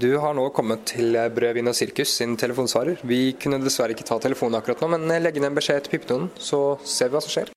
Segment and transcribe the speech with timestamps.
[0.00, 3.02] Du har nå kommet til Brød, vin og sirkus sin telefonsvarer.
[3.06, 6.28] Vi kunne dessverre ikke ta telefonen akkurat nå, men legg inn en beskjed til pipetonen,
[6.38, 7.52] så ser vi hva som skjer.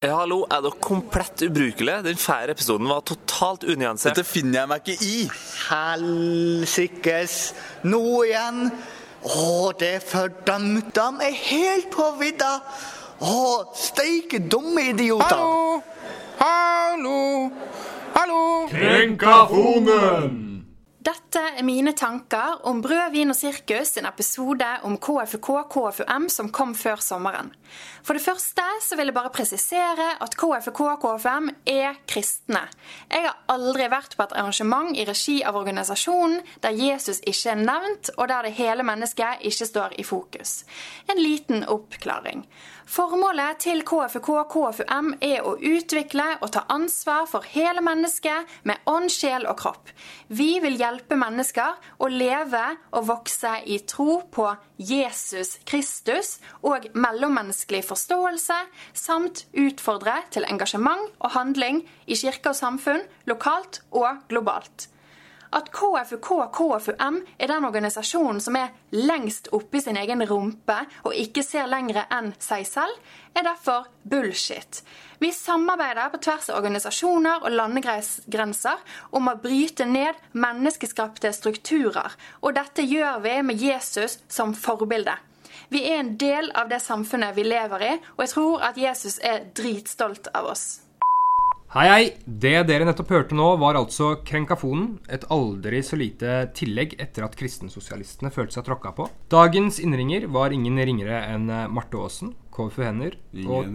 [0.00, 1.98] Ja, hallo, er dere komplett ubrukelige?
[2.06, 4.16] Den fjerde episoden var totalt unyansert.
[4.16, 5.18] Dette finner jeg meg ikke i.
[5.66, 7.36] Helsikes.
[7.84, 8.70] Nå igjen.
[9.28, 10.94] Å, det er fordømt.
[10.96, 12.54] De er helt på vidda.
[13.20, 13.36] Å,
[13.76, 15.36] steike dumme idioter.
[15.36, 15.82] Hallo!
[16.40, 17.50] Hallo!
[18.16, 18.44] Hallo!
[18.72, 20.49] Krenkafonen!
[21.00, 26.50] Dette er mine tanker om Brød, vin og sirkus, en episode om KFUK KFUM som
[26.52, 27.48] kom før sommeren.
[28.04, 32.66] For det første så vil jeg bare presisere at KFUK KFUM er kristne.
[33.08, 37.64] Jeg har aldri vært på et arrangement i regi av organisasjonen der Jesus ikke er
[37.64, 40.66] nevnt, og der det hele mennesket ikke står i fokus.
[41.08, 42.44] En liten oppklaring.
[42.88, 49.10] Formålet til KFUK KFUM er å utvikle og ta ansvar for hele mennesket med ånd,
[49.12, 49.90] sjel og kropp.
[50.28, 52.62] Vi vil hjelpe mennesker å leve
[52.96, 54.48] og vokse i tro på
[54.80, 58.60] Jesus Kristus og mellommenneskelig forståelse,
[58.94, 64.88] samt utfordre til engasjement og handling i kirke og samfunn, lokalt og globalt.
[65.52, 71.16] At KFUK KFUM er den organisasjonen som er lengst oppe i sin egen rumpe og
[71.18, 72.98] ikke ser lengre enn seg selv,
[73.34, 74.82] er derfor bullshit.
[75.18, 78.84] Vi samarbeider på tvers av organisasjoner og landegrenser
[79.18, 85.16] om å bryte ned menneskeskapte strukturer, og dette gjør vi med Jesus som forbilde.
[85.70, 89.18] Vi er en del av det samfunnet vi lever i, og jeg tror at Jesus
[89.22, 90.80] er dritstolt av oss.
[91.70, 92.06] Hei, hei!
[92.26, 94.96] Det dere nettopp hørte nå, var altså Krenkafonen.
[95.06, 99.06] Et aldri så lite tillegg etter at kristensosialistene følte seg tråkka på.
[99.30, 103.14] Dagens innringer var ingen ringere enn eh, Marte Aasen, KFU Hender,
[103.44, 103.70] og,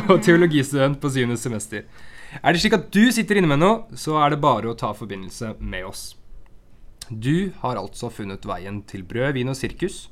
[0.14, 1.84] og teologistudent på syvende semester.
[2.40, 4.94] Er det slik at du sitter inne med noe, så er det bare å ta
[4.96, 6.06] forbindelse med oss.
[7.12, 10.06] Du har altså funnet veien til brød, vin og sirkus.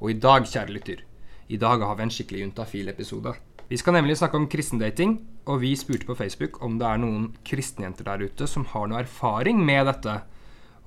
[0.00, 1.04] Og i dag, kjære lytter,
[1.52, 3.36] i dag har vi en skikkelig juntafil-episode.
[3.70, 5.12] Vi skal nemlig snakke om kristendating,
[5.46, 9.04] og vi spurte på Facebook om det er noen kristenjenter der ute som har noe
[9.04, 10.16] erfaring med dette.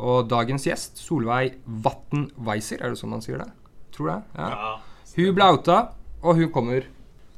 [0.04, 3.48] Og dagens gjest, Solveig Vatn Weiser, er det sånn man sier det?
[3.96, 4.18] Tror det?
[4.36, 4.74] Ja.
[5.16, 5.78] Hun ble outa,
[6.20, 6.90] og hun kommer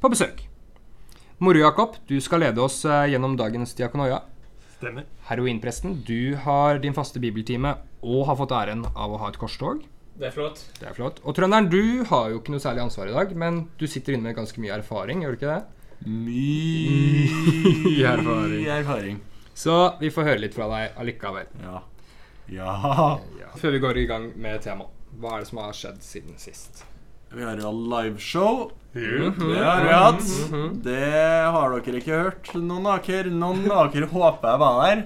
[0.02, 0.42] på besøk.
[1.38, 4.24] Moro Jakob, du skal lede oss eh, gjennom dagens diakonoia.
[4.80, 5.06] Stemmer.
[5.28, 9.86] Heroinpresten, du har din faste bibeltime og har fått æren av å ha et korstog.
[10.16, 10.62] Det er flott.
[10.80, 11.18] Det er flott.
[11.28, 14.24] Og trønderen, du har jo ikke noe særlig ansvar i dag, men du sitter inne
[14.30, 15.62] med ganske mye erfaring, gjør du ikke det?
[16.06, 18.64] Mye erfaring.
[18.78, 19.16] erfaring.
[19.56, 21.46] Så vi får høre litt fra deg allikevel.
[21.64, 21.76] Ja.
[22.52, 22.72] Ja.
[23.40, 23.48] Ja.
[23.60, 24.92] Før vi går i gang med temaet.
[25.16, 26.82] Hva er det som har skjedd siden sist?
[27.32, 28.70] Vi har jo liveshow.
[28.92, 30.26] Det har vi hatt.
[30.84, 31.12] Det
[31.56, 32.44] har dere ikke hørt.
[32.56, 34.98] Noen av dere Noen av dere håper jeg var der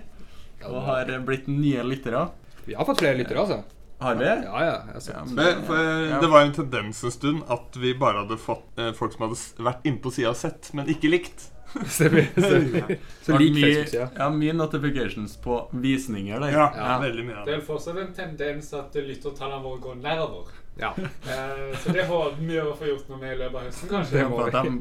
[0.68, 2.26] og har blitt nye lyttere.
[2.66, 3.62] Vi har fått flere lyttere, altså.
[4.00, 4.24] Har vi?
[4.26, 4.74] Ja, ja.
[4.94, 5.06] Jeg.
[5.12, 8.78] Ja, Men, for, eh, det var en tendens en stund at vi bare hadde fått
[8.80, 11.50] eh, folk som hadde vært inne på sida og sett, men ikke likt.
[11.86, 12.26] Stemmer.
[12.34, 12.96] stemmer.
[13.22, 14.08] Så lik Facebook-sida.
[14.16, 16.56] ja, mye notifications på visninger der.
[16.56, 17.58] Ja, veldig mye Det det.
[17.60, 20.50] er fortsatt en tendens at lyttertallene våre går nedover.
[20.80, 20.94] Ja.
[20.96, 24.18] Eh, så det håper vi å få gjort noe med i løpet av høsten, kanskje.
[24.18, 24.80] Det må de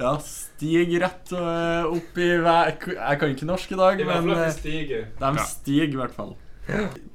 [0.00, 2.28] ja, stiger rett øh, opp i.
[2.40, 6.32] Jeg kan ikke norsk i dag, I hvert men de stiger i hvert fall.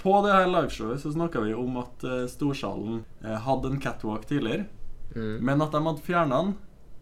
[0.01, 4.27] På det her liveshowet så snakka vi om at øh, Storsalen øh, hadde en catwalk
[4.27, 4.66] tidligere,
[5.16, 5.38] Mm.
[5.47, 6.55] men at de hadde fjerna den.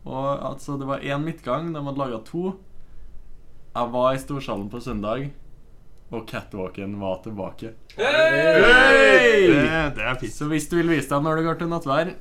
[0.05, 2.51] Og altså, det var én midtgang, de hadde laga to.
[3.75, 5.31] Jeg var i Storsalen på søndag,
[6.11, 7.71] og catwalken var tilbake.
[7.97, 9.47] Hey!
[9.49, 10.33] Det, det er fint.
[10.35, 12.11] Så hvis du vil vise deg når det går til nattvær,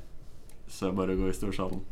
[0.72, 1.82] så er det bare å gå i Storsalen.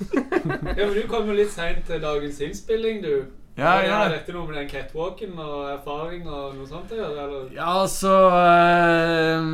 [0.00, 3.26] Ja, men Du kom jo litt seint til dagens innspilling, du.
[3.60, 3.96] Ja, det ja.
[4.00, 7.24] Har dette noe med den catwalken og erfaring og noe sånt å gjøre?
[7.26, 7.50] Eller?
[7.52, 9.48] Ja, altså eh,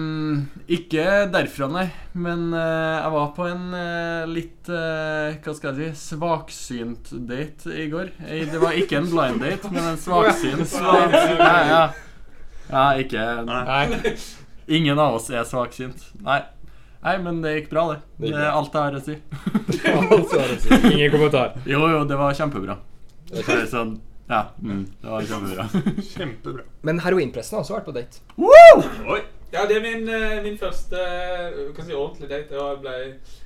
[0.76, 1.86] Ikke derfra, nei.
[2.14, 7.74] Men eh, jeg var på en eh, litt eh, Hva skal jeg si svaksynt date
[7.74, 8.12] i går.
[8.52, 10.76] Det var ikke en blind date, men en svaksynt.
[11.46, 11.84] Ja, ja.
[12.70, 14.14] ja, ikke Nei.
[14.66, 16.00] Ingen av oss er svaksynt.
[16.26, 16.40] Nei.
[17.06, 18.00] Nei, men det gikk bra, det.
[18.16, 18.58] Det Det gikk er bra.
[18.58, 20.94] alt jeg har å si.
[20.94, 21.52] Ingen kommentar.
[21.68, 22.78] Jo, jo, det var kjempebra.
[23.30, 23.96] Det er sånn
[24.28, 25.64] Ja, mm, det var kjempebra.
[26.12, 26.62] Kjempebra.
[26.82, 28.22] Men heroinpressen har også vært på date.
[28.42, 29.20] Oi.
[29.52, 32.56] Ja, det er min, eh, min første eh, jeg si, ordentlige date.
[32.58, 32.96] Jeg ble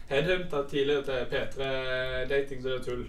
[0.09, 3.03] headhunta tidligere til P3-dating, så det er tull.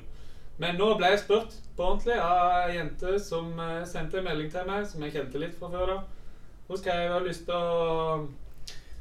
[0.59, 4.51] Men nå ble jeg spurt på ordentlig av ei jente som eh, sendte en melding
[4.51, 5.93] til meg, som jeg kjente litt fra før.
[5.95, 6.35] da.
[6.67, 8.27] Hun skrev jeg har lyst til å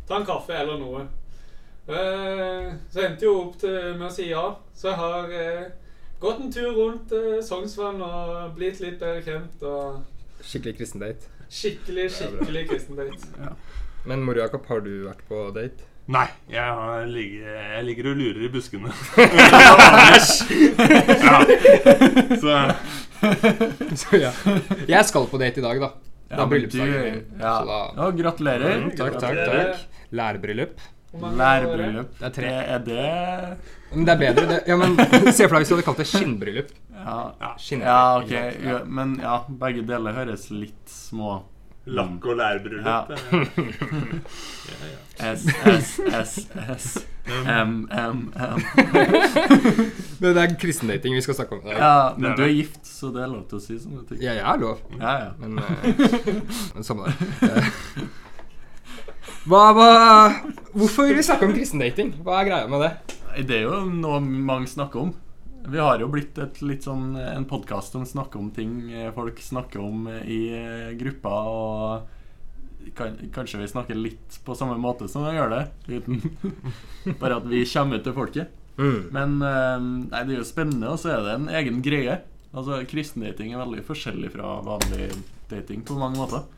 [0.08, 1.02] ta en kaffe eller noe.
[1.90, 4.46] Eh, Så endte jo opp til med å si ja.
[4.78, 5.34] Så jeg har
[6.20, 9.62] gått en tur rundt eh, Sognsvann og blitt litt bedre kjent.
[9.62, 10.02] og
[10.44, 11.28] Skikkelig kristen date.
[11.50, 13.54] Skikkelig, skikkelig kristen date.
[14.08, 15.86] Men Mor har du vært på date?
[16.10, 18.90] Nei, jeg, har ligger, jeg ligger og lurer i buskene.
[21.26, 21.36] ja.
[22.40, 22.54] Så
[24.00, 24.30] Så ja.
[24.88, 25.90] Jeg skal på date i dag, da.
[26.30, 27.20] Det er bryllupsdagen min.
[27.40, 27.52] ja.
[27.58, 28.78] Så da Ja, gratulerer.
[28.80, 29.84] Mm, Takk, takk, takk.
[30.14, 30.80] Lærbryllup.
[31.10, 31.30] Det?
[31.42, 32.16] Lærbryllup.
[32.18, 32.50] Det er tre.
[32.50, 34.46] Det er det Men det er bedre.
[34.50, 34.96] Det, ja, men
[35.34, 36.68] Se for deg hvis du hadde kalt det skinnbryllup.
[37.00, 38.30] Ja, Skinn- ja ok.
[38.62, 41.40] Ja, men ja, begge deler høres litt små
[41.90, 42.86] lakk- og lærbryllup.
[42.86, 43.04] Ja.
[43.08, 44.22] det-
[45.30, 46.36] S, S, S,
[46.76, 46.84] S.
[47.30, 48.62] M, M, M.
[50.20, 51.66] Men det er kristendating vi skal snakke om.
[51.68, 54.18] Ja, men du er gift, så det er lov til å si sånne ting.
[54.24, 54.80] Ja, jeg er lov.
[54.96, 55.28] Ja, ja.
[55.40, 56.40] Men, eh,
[56.74, 57.14] men samme det.
[57.50, 57.70] Eh,
[59.48, 59.90] Hva, hva
[60.74, 62.10] Hvorfor vil vi snakke om kristendating?
[62.24, 62.90] Hva er greia med det?
[63.38, 65.12] Det er jo noe mange snakker om.
[65.70, 69.38] Vi har jo blitt et, litt sånn, en podkast som snakker om ting eh, folk
[69.44, 71.50] snakker om i eh, grupper.
[71.50, 75.62] Og kan, kanskje vi snakker litt på samme måte som vi gjør det.
[75.92, 76.22] Uten
[77.20, 78.56] bare at vi kommer ut til folket.
[78.80, 82.22] Men eh, nei, det er jo spennende, og så er det en egen greie.
[82.50, 85.10] Altså, Kristendating er veldig forskjellig fra vanlig
[85.52, 86.48] dating på mange måter.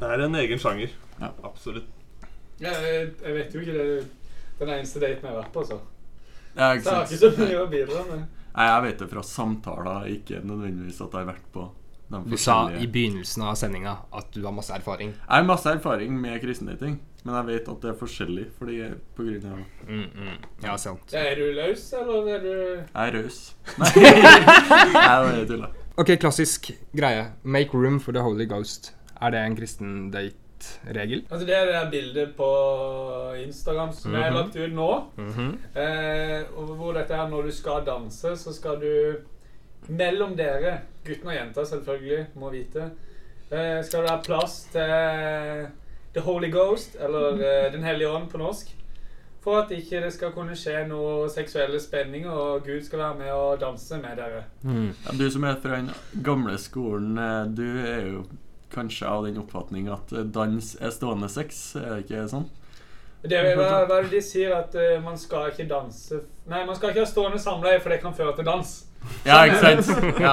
[0.00, 0.90] Det er en egen sjanger.
[1.20, 1.30] Ja.
[1.46, 1.86] Absolutt.
[2.60, 3.86] Ja, jeg, jeg vet jo ikke det
[4.58, 5.80] den eneste daten jeg har vært på, så.
[6.56, 8.24] Ja, Så ikke jeg har ikke så mye å bidra med.
[8.52, 11.70] Nei, jeg vet det fra samtaler, ikke nødvendigvis at jeg har vært på
[12.12, 15.14] de Du sa i begynnelsen av sendinga at du har masse erfaring.
[15.16, 18.80] Jeg har masse erfaring med kristendating, men jeg vet at det er forskjellig fordi
[19.16, 20.36] på grunn av Mm, mm.
[20.66, 21.14] Ja, sant.
[21.16, 23.38] Er du løs, eller er du Jeg er raus.
[23.78, 25.70] Nei, jeg bare tulla.
[25.96, 27.30] Ok, klassisk greie.
[27.44, 28.92] Make room for the Holy Ghost.
[29.20, 30.10] Er det en kristen
[30.62, 31.24] date-regel?
[31.30, 32.48] Altså, det er det der bildet på
[33.42, 34.90] Instagram som jeg har lagt ut nå.
[35.74, 36.42] eh,
[36.76, 39.16] hvor dette er når du skal danse, så skal du
[39.88, 42.84] Mellom dere, gutten og jenta selvfølgelig, må vite,
[43.50, 45.66] eh, skal det være plass til
[46.14, 48.70] The Holy Ghost, eller eh, Den hellige ånd på norsk.
[49.42, 53.30] For at ikke det skal kunne skje noe seksuelle spenninger, og Gud skal være med
[53.34, 54.44] og danse med dere.
[54.62, 55.90] Ja, du som er fra den
[56.24, 58.22] gamle skolen, eh, du er jo
[58.72, 62.48] kanskje av den oppfatning at eh, dans er stående sex, er det ikke sånn?
[63.22, 64.50] Det er, hva, hva de sier?
[64.56, 68.00] At uh, man skal ikke danse Nei, man skal ikke ha stående samleie, for det
[68.02, 68.72] kan føre til dans.
[69.26, 70.18] Ja, ikke sant?
[70.18, 70.32] Ja.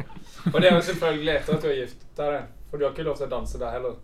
[0.52, 2.36] Og det er jo selvfølgelig etter at du er gift deg,
[2.68, 3.96] for du har ikke lov til å danse der heller.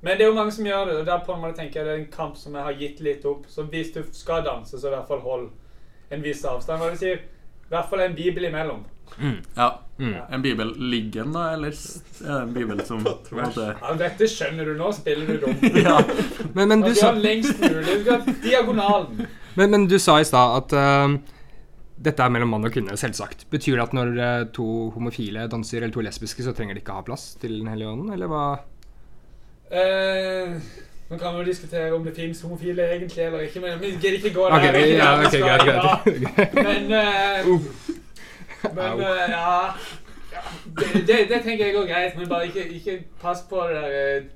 [0.00, 1.86] Men det er jo mange som gjør det, og der på en måte tenker jeg
[1.86, 3.46] det er en kamp som jeg har gitt litt opp.
[3.50, 5.46] Så hvis du skal danse, så i hvert fall hold
[6.14, 6.82] en viss avstand.
[6.82, 7.22] Hva det sier?
[7.66, 8.84] I hvert fall en bibel imellom.
[9.56, 9.68] Ja.
[10.28, 14.68] En bibel liggende, eller er det en bibel som på en måte Ja, dette skjønner
[14.68, 15.56] du nå, spiller du dum.
[15.86, 15.96] Ja.
[16.52, 18.02] Men, men, du, sa, lengst mulig.
[18.44, 19.24] Diagonalen.
[19.56, 21.16] men, men du sa i stad at uh,
[21.96, 23.46] dette er mellom mann og kvinne, selvsagt.
[23.52, 26.98] Betyr det at når uh, to homofile danser, eller to lesbiske, så trenger de ikke
[26.98, 28.46] ha plass til Den hellige ånden, eller hva?
[29.70, 30.52] Eh,
[31.10, 34.18] nå kan vi jo diskutere om det finnes homofile egentlig eller ikke, men vi gidder
[34.20, 34.56] ikke gå der.
[34.56, 36.54] Ok, det er ja, der vi ok, skal greit, greit.
[36.54, 37.96] Men, eh,
[38.74, 39.00] men Au.
[39.00, 39.58] eh, ja,
[40.32, 43.82] ja det, det, det tenker jeg går greit, men bare ikke, ikke pass på det
[43.82, 44.32] der eh,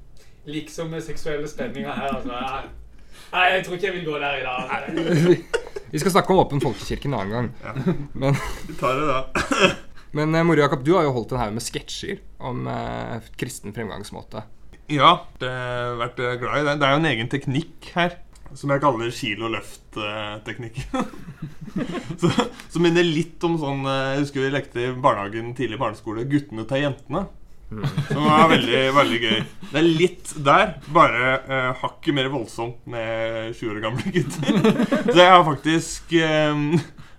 [0.51, 2.15] liksom seksuelle spenninga her.
[2.17, 2.29] Altså.
[2.29, 2.69] Nei,
[3.31, 5.61] Nei, jeg tror ikke jeg vil gå der i dag.
[5.91, 7.51] Vi skal snakke om åpen folkekirke en annen gang.
[8.21, 9.71] Men, Vi tar det da.
[10.17, 13.75] men Mori Moro Jakob, du har jo holdt en haug med sketsjer om eh, kristen
[13.75, 14.43] fremgangsmåte.
[14.91, 16.75] Ja, det har vært eh, glad i det.
[16.81, 18.17] Det er jo en egen teknikk her.
[18.59, 20.81] Som jeg kaller kilo-løft-teknikk.
[22.71, 26.67] som minner litt om sånn eh, Jeg husker vi lekte i barnehagen tidlig barneskole 'Guttene
[26.69, 27.27] tar jentene'.
[28.11, 29.43] Som var veldig veldig gøy.
[29.71, 34.59] Det er litt der, bare uh, hakket mer voldsomt med 20 år gamle gutter.
[35.13, 36.65] så jeg har faktisk eh,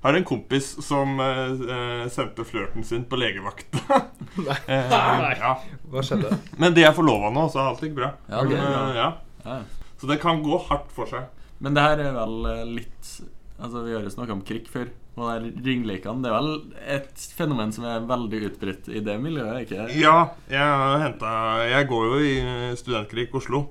[0.02, 3.80] har en kompis som eh, eh, sendte flørten sin på legevakta.
[4.32, 4.94] Eh,
[5.42, 5.50] ja.
[5.92, 6.30] Hva skjedde?
[6.56, 8.14] Men de er forlova nå, så alt gikk bra.
[8.32, 9.58] Ja, det er Men, eh, ja.
[10.02, 11.30] Så det kan gå hardt for seg.
[11.62, 13.14] Men det her er vel eh, litt
[13.62, 14.88] Altså, Vi har jo snakka om krig før.
[15.14, 16.54] Og det her ringlekene det er vel
[16.96, 19.68] et fenomen som er veldig utbredt i det miljøet?
[19.68, 23.68] ikke Ja, jeg har Jeg går jo i studentkrig Oslo,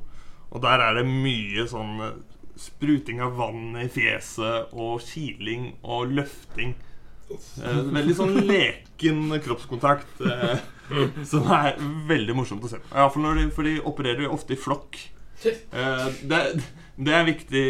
[0.51, 2.19] og der er det mye sånn eh,
[2.61, 6.77] spruting av vann i fjeset og kiling og løfting.
[7.33, 10.21] Eh, veldig sånn leken kroppskontakt.
[11.31, 12.93] Som er veldig morsomt å se på.
[12.95, 14.99] Ja, for, når de, for de opererer jo ofte i flokk.
[15.47, 16.41] Eh, det,
[17.01, 17.65] det er viktig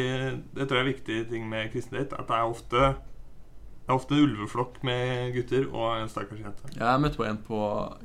[0.57, 2.19] Det tror jeg er viktig ting med kristen date.
[2.19, 6.75] At det er ofte Det er ofte en ulveflokk med gutter og en stakkars jente.
[6.77, 7.63] Jeg møtte på en på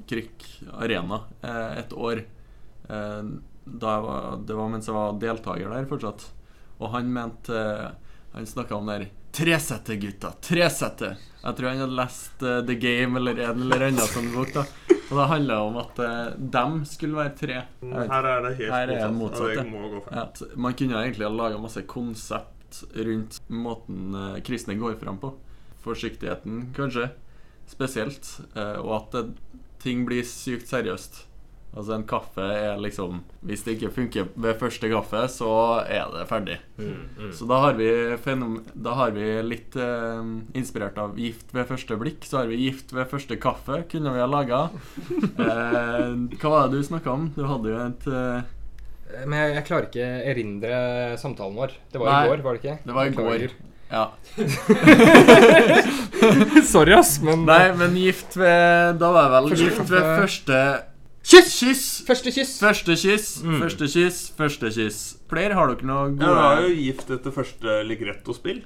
[0.10, 2.24] Krik Arena eh, et år.
[2.90, 4.10] Eh, var,
[4.46, 6.28] det var mens jeg var deltaker der fortsatt.
[6.80, 7.60] Og han mente
[8.36, 10.32] Han snakka om det der Tresette, gutta.
[10.42, 11.16] Tresette.
[11.44, 14.54] Jeg tror han hadde lest uh, The Game eller en eller annen sånn bok.
[14.56, 14.64] da
[14.96, 17.58] Og det handla om at uh, dem skulle være tre.
[17.84, 19.60] Her er det helt Her er motsatt.
[19.68, 25.20] motsatt, Ja, man kunne egentlig ha laga masse konsept rundt måten uh, kristne går fram
[25.20, 25.34] på.
[25.84, 27.12] Forsiktigheten, kanskje,
[27.70, 28.32] spesielt.
[28.56, 29.36] Uh, og at
[29.84, 31.26] ting blir sykt seriøst.
[31.76, 35.50] Altså En kaffe er liksom Hvis det ikke funker ved første kaffe, så
[35.84, 36.58] er det ferdig.
[37.36, 37.90] Så da har vi,
[38.88, 40.24] da har vi litt eh,
[40.56, 42.22] inspirert av Gift ved første blikk.
[42.28, 44.62] Så har vi Gift ved første kaffe, kunne vi ha laga.
[45.46, 47.24] Eh, hva var det du snakka om?
[47.36, 48.42] Du hadde jo et eh,
[49.28, 50.74] Men jeg, jeg klarer ikke erindre
[51.22, 51.72] samtalen vår.
[51.92, 52.78] Det var Nei, i går, var det ikke?
[52.86, 53.40] Det var i går.
[53.92, 54.06] Ja.
[56.66, 60.58] Sorry, ass, men Nei, men gift ved Da var jeg vel gift ved første
[61.26, 61.56] Kyss!
[61.60, 61.84] Kyss!
[62.06, 62.54] Første kyss.
[62.62, 63.60] Første kyss, Mm.
[63.64, 65.00] første kyss, første kyss.
[65.30, 68.64] Flere, har dere noe gode det var jo gift etter første Ligretto-spill.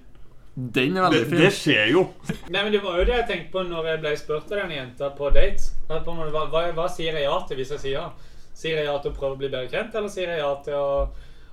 [0.59, 1.39] Den er Det, veldig fin.
[1.39, 2.01] det skjer jo.
[2.51, 4.71] Nei, men Det var jo det jeg tenkte på når jeg ble spurt av den
[4.75, 5.69] jenta på date.
[5.89, 8.09] At på Hva, hva, hva sier jeg ja til hvis jeg sier ja?
[8.53, 10.73] Sier jeg ja til å prøve å bli bedre kjent, eller sier jeg ja til
[10.75, 11.09] å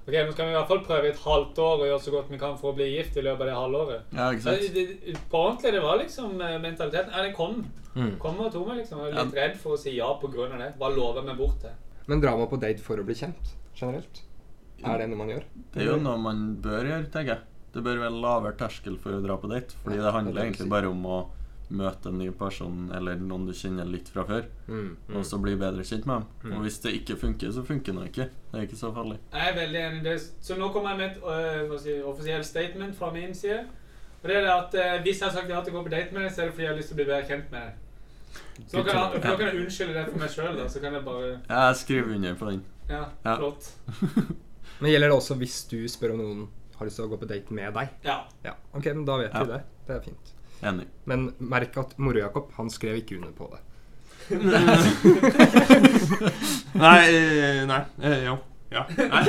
[0.07, 2.13] Ok, nå skal vi i hvert fall prøve i et halvt år og gjøre så
[2.15, 4.13] godt vi kan for å bli gift i løpet av det halvåret.
[4.15, 4.69] Ja, ikke sant?
[4.77, 7.11] det, det, på ordentlig, det var liksom eh, mentaliteten.
[7.11, 7.57] Ja, den kom.
[7.97, 8.13] Mm.
[8.23, 9.01] Kom og tok meg, liksom.
[9.03, 10.71] Jeg var litt redd for å si ja av det.
[10.79, 11.75] Bare lover vi bort til.
[12.07, 13.51] Men drar man på date for å bli kjent?
[13.75, 14.23] Generelt?
[14.87, 15.45] Er det noe man gjør?
[15.75, 17.43] Det er jo noe man bør gjøre, tenker jeg.
[17.75, 19.75] Det bør være lavere terskel for å dra på date.
[19.83, 21.19] Fordi det handler det egentlig bare om å
[21.69, 24.45] møte en ny person eller noen du kjenner litt fra før,
[25.15, 26.53] og så bli bedre kjent med dem.
[26.55, 28.29] Og hvis det ikke funker, så funker det ikke.
[28.53, 29.17] Det er ikke så farlig.
[29.33, 30.15] Jeg er veldig enig det.
[30.47, 33.65] Så nå kommer jeg med et øh, si, offisielt statement fra min side.
[34.23, 36.15] Og det er at øh, Hvis jeg har sagt ja til å gå på date
[36.15, 37.61] med deg, så er det fordi jeg har lyst til å bli bedre kjent med
[37.67, 37.83] deg.
[38.67, 40.63] Så nå kan jeg, nå kan jeg unnskylde det for meg sjøl.
[40.71, 42.63] Så kan jeg bare Jeg skriver under på den.
[42.89, 43.35] Ja, Ja.
[43.37, 43.73] flott.
[44.81, 46.47] Men gjelder det også hvis du spør om noen
[46.79, 47.93] har lyst til å gå på date med deg?
[48.05, 48.19] Ja.
[48.45, 49.45] Ja, ok, men da vet Ja.
[49.45, 49.61] vi det.
[49.87, 50.33] Det er fint.
[50.63, 50.87] Enig.
[51.05, 53.61] Men merk at Moro-Jakob, han skrev ikke under på det.
[56.77, 57.83] Nei, eh, nei.
[58.03, 58.37] eh, Jo.
[58.73, 58.83] Ja.
[58.97, 59.21] Nei.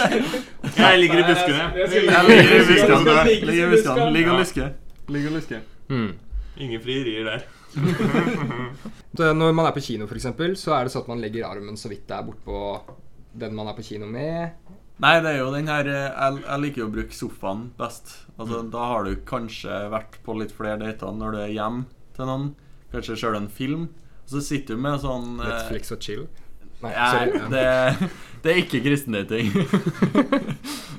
[0.80, 1.66] Jeg ligger i buskene.
[1.76, 3.16] Jeg ligger i buskene.
[3.44, 4.06] Ligger i buskene.
[4.14, 4.70] Ligger og lusker.
[5.12, 5.60] Ligger og lusker.
[6.56, 7.44] Ingen frierier der.
[9.36, 11.90] Når man er på kino, eksempel, så er det sånn at man legger armen så
[11.92, 12.62] vidt det er bortpå
[13.36, 14.56] den man er på kino med.
[15.02, 18.14] Nei, det er jo den her eh, Jeg, jeg liker jo å bruke sofaen best.
[18.38, 18.70] Altså, Mm.
[18.72, 21.84] Da har du kanskje vært på litt flere dater når du er hjemme
[22.16, 22.46] til noen.
[22.92, 23.82] Kanskje sjøl en film.
[24.24, 26.24] Og så sitter du med sånn eh, Netflix og chill.
[26.82, 27.30] Nei, sorry.
[27.54, 27.64] det,
[28.44, 29.46] det er ikke kristendating.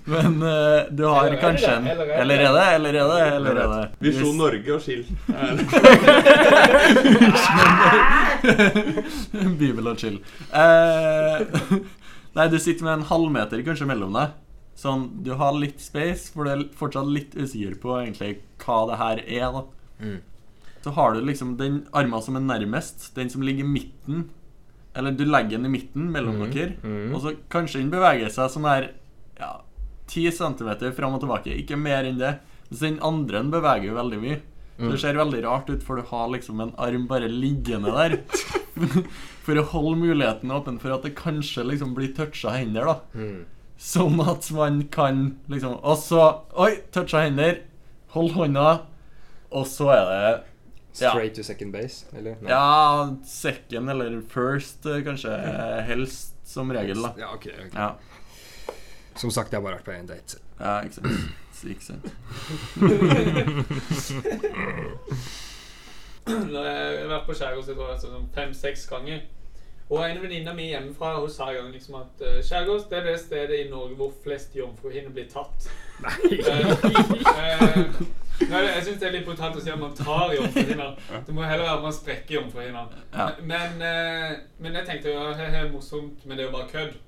[0.08, 2.13] Men uh, du har Eller er kanskje en Eller er
[2.56, 2.63] det?
[2.77, 2.96] Eller er det?
[2.96, 3.20] Eller er det?
[3.36, 3.84] Eller er det?
[4.06, 5.04] Visjon Norge og chill.
[9.60, 10.16] Bibel og chill.
[10.56, 11.44] Eh,
[12.38, 14.36] nei, du sitter med en halvmeter kanskje mellom deg.
[14.77, 18.98] Sånn, Du har litt space, for du er fortsatt litt usikker på egentlig hva det
[19.01, 19.51] her er.
[19.51, 19.63] da
[20.00, 20.20] Mm.
[20.84, 24.29] Så har du liksom den armen som er nærmest, den som ligger i midten.
[24.96, 27.15] Eller du legger den i midten mellom Mm, dere, mm.
[27.15, 28.91] og så kanskje den beveger seg sånn her
[29.39, 29.62] ja,
[30.08, 31.58] 10 cm fram og tilbake.
[31.58, 32.38] Ikke mer enn det.
[32.70, 34.38] Mens den andre beveger jo veldig mye.
[34.77, 34.91] Så Mm.
[34.91, 38.20] Det ser veldig rart ut, for du har liksom en arm bare liggende der.
[39.48, 43.00] For å holde muligheten åpen for at det kanskje liksom blir toucha hender, da.
[43.15, 43.46] Mm.
[43.77, 46.22] Sånn at man kan liksom Og så
[46.57, 47.60] Oi, toucha hender.
[48.15, 48.79] Hold hånda.
[49.51, 50.43] Og så er det
[51.00, 51.12] Ja.
[51.13, 52.36] Straight to second base, eller?
[52.41, 52.50] No.
[52.50, 55.29] Ja, second eller first, eh, kanskje.
[55.29, 57.13] eh, Helst, som regel, da.
[57.22, 57.69] Ja, okay, okay.
[57.75, 57.91] Ja,
[59.15, 60.38] Som sagt, jeg har bare vært på én date.
[60.60, 61.07] ja ikke sant.
[61.65, 62.05] Ikke sant.
[66.27, 69.25] Når jeg har vært på skjærgårds jeg tror jeg, sånn fem-seks ganger.
[69.88, 73.05] Og en venninne mi hjemmefra hun sa en gang liksom at uh, skjærgårds det er
[73.07, 75.69] det stedet i Norge hvor flest jomfruhinner blir tatt.
[76.03, 76.36] Nei.
[78.51, 81.00] nei, jeg syns det er litt brutalt å si at man tar jomfruhinner.
[81.25, 82.91] Det må heller være at man sprekker jomfruhinner.
[83.15, 83.29] Ja.
[83.39, 87.00] Men, eh, men jeg tenkte jo det er morsomt, men det er jo bare kødd.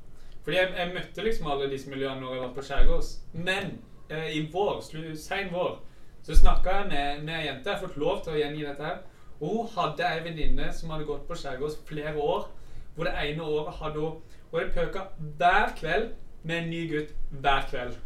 [0.47, 3.11] Fordi jeg, jeg møtte liksom alle disse miljøene når jeg var på skjærgårds.
[3.35, 3.75] Men
[4.07, 5.75] eh, i vår, sen sein vår,
[6.23, 7.67] så snakka jeg med, med ei jente.
[7.67, 9.03] Jeg har fått lov til å gjengi dette her.
[9.39, 12.49] Og hun hadde ei venninne som hadde gått på skjærgårds flere år.
[12.95, 14.19] Hvor det ene året hadde hun
[14.51, 14.99] Hun hadde pøka
[15.37, 16.11] hver kveld
[16.43, 17.97] med en ny gutt hver kveld.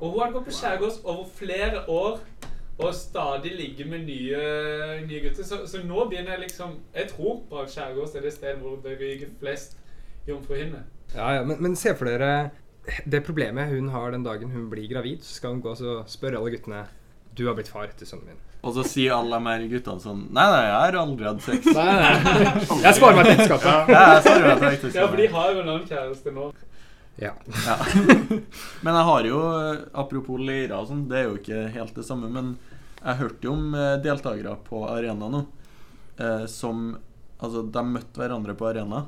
[0.00, 2.20] Og hun hadde gått på skjærgårds over flere år.
[2.78, 4.38] og stadig ligget med nye,
[5.06, 5.44] nye gutter.
[5.44, 8.94] Så, så nå begynner jeg liksom Jeg tror på Skjærgårds er det stedet hvor det
[9.00, 9.76] ryker flest
[10.28, 10.84] jomfruhinner.
[11.14, 12.50] Ja, ja, men, men se for dere
[13.04, 15.18] det problemet hun har den dagen hun blir gravid.
[15.22, 16.84] Så skal hun gå og spørre alle guttene
[17.38, 18.38] Du har blitt far til sønnen min.
[18.66, 21.68] Og så sier alle de her guttene sånn Nei, nei, jeg har aldri hatt sex.
[21.76, 22.80] Nei, nei.
[22.88, 23.92] Jeg sparer meg til ekteskapet.
[23.94, 24.98] Ja, jeg sparer meg til ekteskapet.
[24.98, 26.48] Ja, for de har jo en annen kjæreste nå.
[27.22, 27.30] Ja.
[27.66, 27.76] Ja.
[28.84, 29.38] Men jeg har jo,
[30.02, 32.52] apropos leirer og sånn, det er jo ikke helt det samme, men
[32.98, 35.44] jeg hørte jo om eh, deltakere på arena nå
[36.18, 36.96] eh, som
[37.38, 39.04] Altså, de møtte hverandre på arena,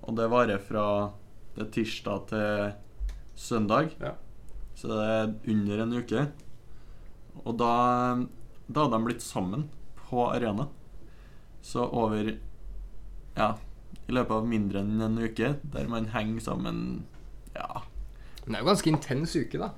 [0.00, 0.84] og det varer fra
[1.58, 2.70] det tirsdag til
[3.36, 3.90] søndag.
[4.00, 4.14] Ja.
[4.72, 6.22] Så det er under en uke.
[7.44, 7.72] Og da,
[8.68, 9.68] da hadde de blitt sammen
[10.08, 10.68] på arena.
[11.62, 12.36] Så over
[13.36, 13.54] Ja,
[14.08, 17.04] i løpet av mindre enn en uke, der man henger sammen
[17.54, 17.82] Ja.
[18.44, 19.70] Men det er jo ganske intens uke, da.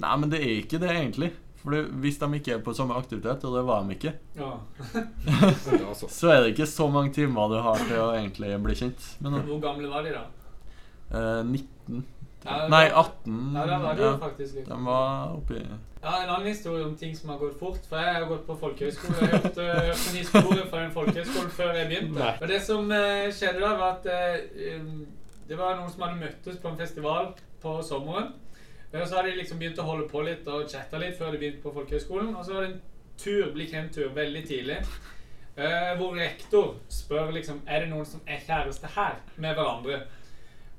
[0.00, 1.32] Nei, men det er ikke det, egentlig.
[1.60, 4.52] For hvis de ikke er på samme aktivitet, og det var de ikke, Ja.
[6.00, 6.08] Så.
[6.30, 9.42] er det ikke så mange timer du har til å egentlig bli kjent Men.
[9.48, 10.22] Hvor gamle var de, da?
[11.10, 12.04] Eh, 19
[12.44, 13.52] Ja, Nei, 18.
[13.54, 16.94] Ja, den var det jo faktisk litt De var oppi Ja, En annen historie om
[16.96, 17.80] ting som har gått fort.
[17.88, 19.16] For jeg har gått på folkehøyskole.
[19.20, 22.18] Jeg har hørt, eh, hørt en historie fra en folkehøyskole før jeg begynte.
[22.18, 22.30] Nei.
[22.40, 25.06] Og det som eh, skjedde da, var at eh, um,
[25.50, 28.30] det var noen som hadde møttes på en festival på sommeren.
[28.94, 31.38] Og så hadde de liksom begynt å holde på litt og chatta litt før de
[31.42, 32.32] begynte på folkehøyskolen.
[32.34, 32.80] Og så var det en
[33.20, 34.78] tur, blikk hjem-tur, veldig tidlig.
[35.60, 40.00] eh, hvor rektor spør liksom Er det noen som er kjæreste her med hverandre.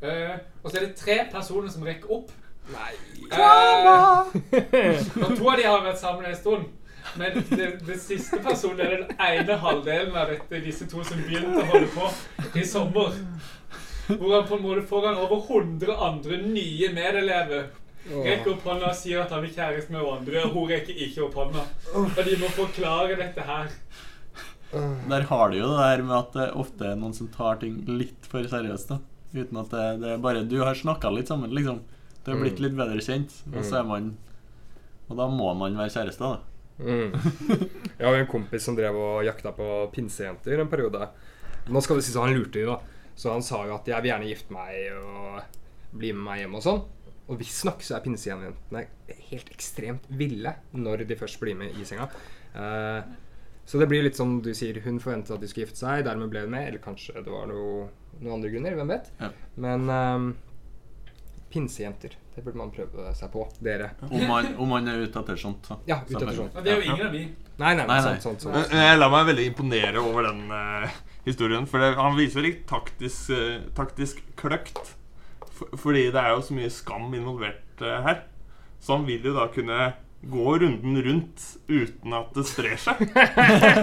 [0.01, 2.31] Eh, og så er det tre personer som rekker opp.
[2.72, 2.93] Nei.
[5.24, 6.70] og to av de har vært sammen en stund.
[7.17, 11.63] Men det, det siste personen er den ene halvdelen av dette, disse to som begynte
[11.63, 12.10] å holde på
[12.58, 13.17] i sommer.
[14.08, 17.70] Hvor han på en måte foran over 100 andre nye medelever
[18.01, 21.27] rekker opp hånda og sier at han er kjæreste med hverandre, og hun rekker ikke
[21.27, 21.65] opp hånda.
[21.93, 23.70] Og de må forklare dette her.
[25.12, 27.81] Der har du jo det der med at det ofte er noen som tar ting
[27.91, 28.96] litt for seriøst.
[28.96, 31.82] da Uten at det, det er bare Du har snakka litt sammen, liksom.
[32.24, 34.13] Du har blitt litt bedre kjent, og så er man
[35.10, 36.39] Og da må man være kjæreste, da.
[36.82, 37.13] Mm.
[38.00, 41.10] Jeg har en kompis som drev og jakta på pinsejenter en periode.
[41.70, 43.02] Nå skal det sies han lurte jo, da.
[43.15, 45.41] Så han sa jo at 'jeg vil gjerne gifte meg og
[46.00, 46.82] bli med meg hjem' og sånn.
[47.30, 48.86] Og visstnok så er pinsejentene
[49.30, 52.10] helt ekstremt ville når de først blir med i senga.
[52.56, 53.04] Eh,
[53.65, 56.32] så det blir litt som du sier, hun forventet at de skulle gifte seg, dermed
[56.32, 56.67] ble hun med.
[56.67, 59.12] Eller kanskje det var noe, noen andre grunner, hvem vet.
[59.21, 59.30] Ja.
[59.63, 60.26] Men um,
[61.52, 63.45] pinsejenter, det burde man prøve seg på.
[63.63, 63.91] Dere.
[64.08, 65.80] Om man, om man er ute etter sånt, så.
[65.89, 66.56] Ja, ute etter sånt.
[66.56, 67.24] Og det er jo yngre enn vi.
[67.62, 68.02] Nei, nei, Nei, nei.
[68.04, 68.71] Sånt, sånt, sånt.
[68.71, 71.67] Men Jeg lar meg veldig imponere over den uh, historien.
[71.69, 74.95] For det, han viser litt taktisk, uh, taktisk kløkt.
[75.52, 78.24] For, fordi det er jo så mye skam involvert uh, her.
[78.82, 83.01] Så han vil jo da kunne gå runden rundt uten at det sprer seg.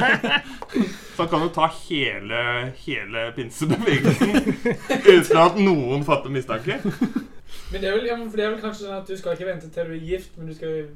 [1.14, 2.42] så han kan jo ta hele,
[2.84, 4.36] hele pinsebevegelsen
[5.08, 6.78] uten at noen fatter mistanke.
[7.72, 9.34] Men det er vel, ja, men for det er vel kanskje sånn at du skal
[9.34, 10.88] ikke vente til du er gift, men du skal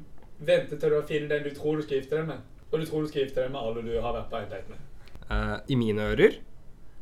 [0.43, 2.49] vente til du har funnet den du tror du skal gifte deg med.
[2.71, 4.73] Og du tror du skal gifte deg med alle du har vært på en date
[4.73, 4.89] med.
[5.27, 6.39] Uh, I mine ører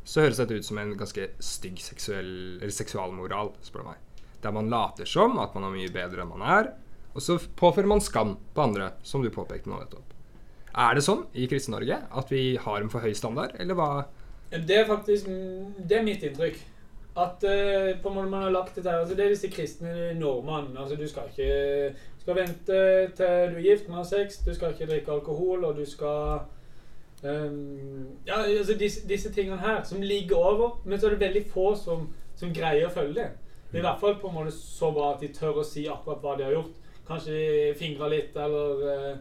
[0.04, 4.00] så høres dette ut som en ganske stygg seksuell, eller seksualmoral, spør du meg.
[4.42, 6.72] Der man later som at man er mye bedre enn man er,
[7.14, 10.12] og så påfører man skam på andre, som du påpekte nå nettopp.
[10.72, 13.90] Er det sånn i Kristen-Norge at vi har en for høy standard, eller hva?
[14.52, 16.60] Det er faktisk Det er mitt inntrykk.
[17.12, 20.14] At uh, på en måte man har lagt det der altså Det er disse kristne
[20.16, 20.80] normene.
[20.80, 22.80] Altså Du skal ikke du skal vente
[23.18, 26.44] til du er gift man har sex, du skal ikke drikke alkohol, og du skal
[27.24, 31.46] um, Ja, altså disse, disse tingene her som ligger over, men så er det veldig
[31.50, 33.28] få som, som greier å følge det.
[33.72, 35.88] Det er I hvert fall på en måte så bra at de tør å si
[35.90, 36.78] akkurat hva de har gjort.
[37.12, 39.12] Kanskje de fingra litt, eller uh,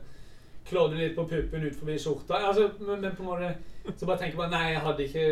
[0.70, 2.38] klådde litt på puppen ut forbi skjorta.
[2.50, 3.50] Altså, men, men på en måte
[3.96, 5.26] så bare tenker man Nei, jeg hadde ikke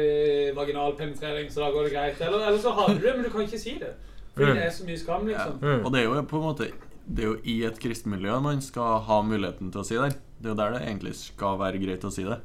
[0.56, 2.20] vaginal penetrering, så da går det greit.
[2.24, 3.94] Eller, eller så hadde du det, men du kan ikke si det.
[4.34, 5.34] Fordi det er så mye skam, Ja.
[5.34, 5.84] liksom.
[5.84, 6.70] Og det er jo på en måte
[7.08, 10.10] Det er jo i et kristenmiljø man skal ha muligheten til å si det.
[10.38, 12.36] Det er jo der det egentlig skal være greit å si det.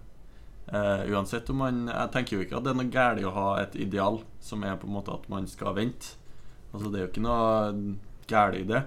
[0.74, 3.48] Uh, uansett om man Jeg tenker jo ikke at det er noe galt å ha
[3.60, 6.16] et ideal som er på en måte at man skal vente.
[6.74, 7.98] Altså Det er jo ikke noe
[8.32, 8.84] galt i det.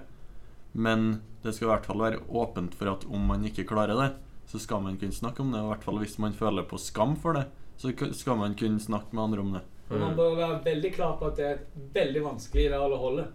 [0.77, 1.07] Men
[1.43, 4.11] det skal i hvert fall være åpent for at om man ikke klarer det,
[4.47, 5.61] så skal man kunne snakke om det.
[5.63, 8.81] Og i hvert fall hvis man føler på skam for det, så skal man kunne
[8.81, 9.65] snakke med andre om det.
[9.87, 12.99] Og man bør være veldig klar på at det er et veldig vanskelig ideal å
[12.99, 13.25] holde.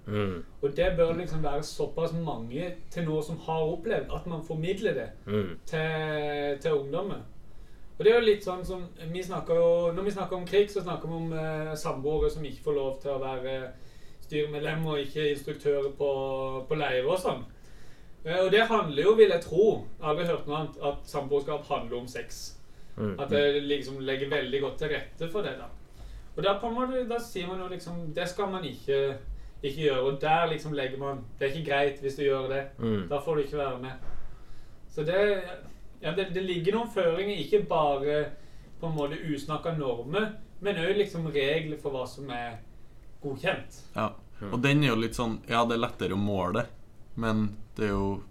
[0.61, 4.99] Og det bør liksom være såpass mange til nå som har opplevd, at man formidler
[4.99, 5.07] det
[5.71, 7.23] til, til ungdommen.
[7.99, 10.71] Og det er jo litt sånn som vi snakker jo, Når vi snakker om krig,
[10.73, 13.57] så snakker vi om eh, samboere som ikke får lov til å være
[14.33, 16.09] styremedlem og ikke instruktører på,
[16.69, 17.45] på leirer og sånn.
[18.25, 19.67] Eh, Og det handler jo, vil jeg tro,
[20.01, 22.43] aldri hørt noe annet, at samboerskap handler om sex.
[22.97, 23.15] Mm.
[23.21, 25.55] At det liksom legger veldig godt til rette for det.
[25.59, 25.69] Da
[26.37, 29.17] Og da, på en måte, da sier man jo liksom Det skal man ikke,
[29.63, 30.01] ikke gjøre.
[30.01, 32.63] Og der liksom legger man Det er ikke greit hvis du gjør det.
[32.79, 33.09] Mm.
[33.09, 33.91] Da får du ikke være med.
[34.91, 35.43] Så det
[36.03, 38.25] Ja, det, det ligger noen føringer, ikke bare
[38.81, 42.57] på en måte usnakka normer, men òg liksom regler for hva som er
[43.23, 43.81] godkjent.
[43.97, 44.11] Ja.
[44.51, 46.67] Og den er jo litt sånn Ja, det er lettere å måle
[47.15, 48.23] men det er jo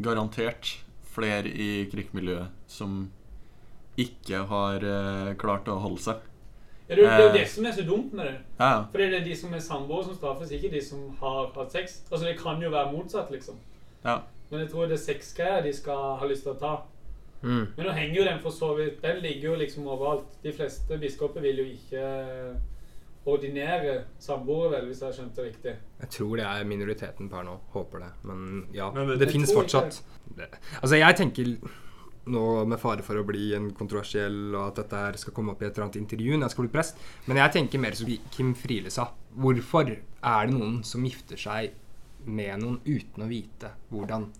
[0.00, 0.78] garantert
[1.14, 3.10] flere i krigsmiljøet som
[4.00, 6.22] ikke har uh, klart å holde seg.
[6.88, 7.32] Ja, det, er jo- det er jo Eh.
[7.38, 8.38] det som er så dumt med det.
[8.58, 11.72] Ja, For det er de som er samboere som straffes, ikke de som har hatt
[11.72, 12.02] sex.
[12.10, 13.54] Altså Det kan jo være motsatt, liksom.
[14.04, 14.20] ja.
[14.50, 16.82] Men jeg tror det er sexgreier de skal ha lyst til å ta.
[17.42, 17.66] Mm.
[17.76, 20.24] Men nå henger jo den for så vidt Den ligger jo liksom overalt.
[20.42, 22.56] De fleste biskoper vil jo ikke
[23.26, 25.72] ordinere samboere, vel, hvis jeg har skjønt det riktig.
[26.00, 27.54] Jeg tror det er minoriteten per nå.
[27.72, 28.10] Håper det.
[28.28, 30.02] Men ja, Men det- det, finnes fortsatt.
[30.36, 30.48] Det.
[30.82, 31.56] Altså, jeg tenker
[32.26, 35.62] nå med fare for å bli en kontroversiell, og at dette her skal komme opp
[35.62, 38.06] i et eller annet intervju når jeg skal bli prest, men jeg tenker mer som
[38.30, 39.10] Kim Friele sa.
[39.36, 41.72] Hvorfor er det noen som gifter seg
[42.24, 44.30] med noen uten å vite hvordan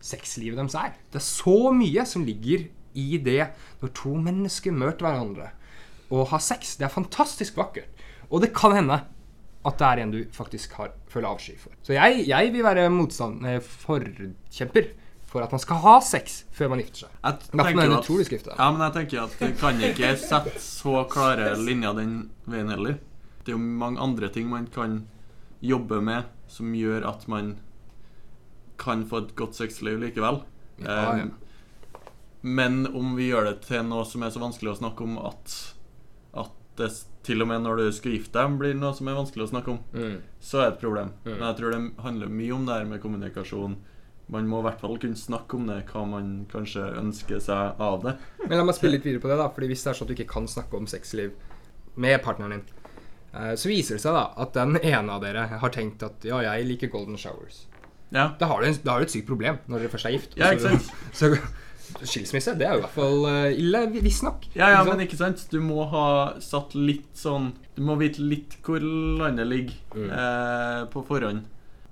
[0.00, 0.94] sexlivet deres er?
[1.10, 3.50] Det er så mye som ligger i det
[3.82, 5.50] når to mennesker møter hverandre
[6.10, 6.76] og har sex.
[6.78, 7.88] Det er fantastisk vakkert.
[8.30, 9.00] Og det kan hende
[9.68, 11.72] at det er en du faktisk har, føler avsky for.
[11.82, 13.42] Så jeg, jeg vil være motstand,
[13.84, 14.92] forkjemper
[15.28, 17.16] for at man skal ha sex før man gifter seg.
[17.24, 18.06] Jeg tenker at-.
[18.56, 22.14] Ja, men jeg tenker at det kan ikke sette så klare linjer den
[22.48, 22.96] veien heller.
[23.44, 25.02] Det er jo mange andre ting man kan
[25.64, 27.56] jobbe med som gjør at man
[28.78, 30.42] kan få et godt sexliv likevel.
[30.84, 31.26] Ja, ja.
[31.26, 31.34] Um,
[32.40, 35.54] Men om vi gjør det til noe som er så vanskelig å snakke om at,
[36.38, 36.92] at det
[37.26, 39.68] til og med når du skal gifte deg, blir noe som er vanskelig å snakke
[39.74, 40.18] om, Mm.
[40.40, 41.12] så er det et problem.
[41.24, 43.76] Men jeg tror det handler mye om det her med kommunikasjon.
[44.30, 48.02] Man må i hvert fall kunne snakke om det, hva man kanskje ønsker seg av
[48.04, 48.16] det.
[48.46, 49.48] Men la meg spille litt videre på det, da.
[49.48, 51.32] Fordi hvis det er sånn at du ikke kan snakke om sexliv
[51.96, 52.64] med partneren din,
[53.34, 56.40] eh, så viser det seg da at den ene av dere har tenkt at ja,
[56.44, 57.64] jeg liker golden showers.
[58.12, 60.36] Ja, Da har du, da har du et sykt problem når dere først er gift.
[60.36, 60.92] Ja, ikke sant?
[61.12, 61.32] Så
[62.02, 64.46] skilsmisse, det er jo i hvert fall eh, ille, visstnok.
[64.54, 65.46] ja, ja men ikke sant?
[65.50, 70.10] Du må ha satt litt sånn Du må vite litt hvor landet ligger Mm.
[70.12, 71.42] eh, på forhånd.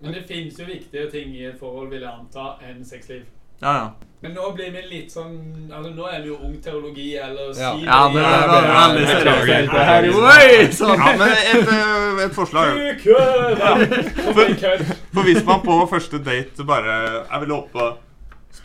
[0.02, 3.22] Men det finnes jo viktige ting i et forhold, vil jeg anta, enn sexliv.
[3.62, 3.86] Ja, ja.
[4.20, 7.70] Men nå blir vi litt sånn Altså, nå er vi jo ung teologi, eller Ja.
[7.78, 9.72] det Ja, det er veldig seriøst.
[9.72, 10.98] Her, oi, sånn.
[10.98, 13.00] Ja, men et, eh, et forslag!
[14.34, 14.54] For.
[15.14, 16.96] For hvis man på første date bare
[17.30, 17.86] er veldig oppe på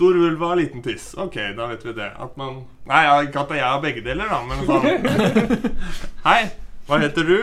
[0.02, 1.14] Stor vulva, liten tiss.
[1.14, 2.08] Ok, da vet vi det.
[2.18, 4.88] At man Nei, ikke at jeg har begge deler, da, men sånn
[6.26, 6.40] Hei,
[6.88, 7.36] hva heter du?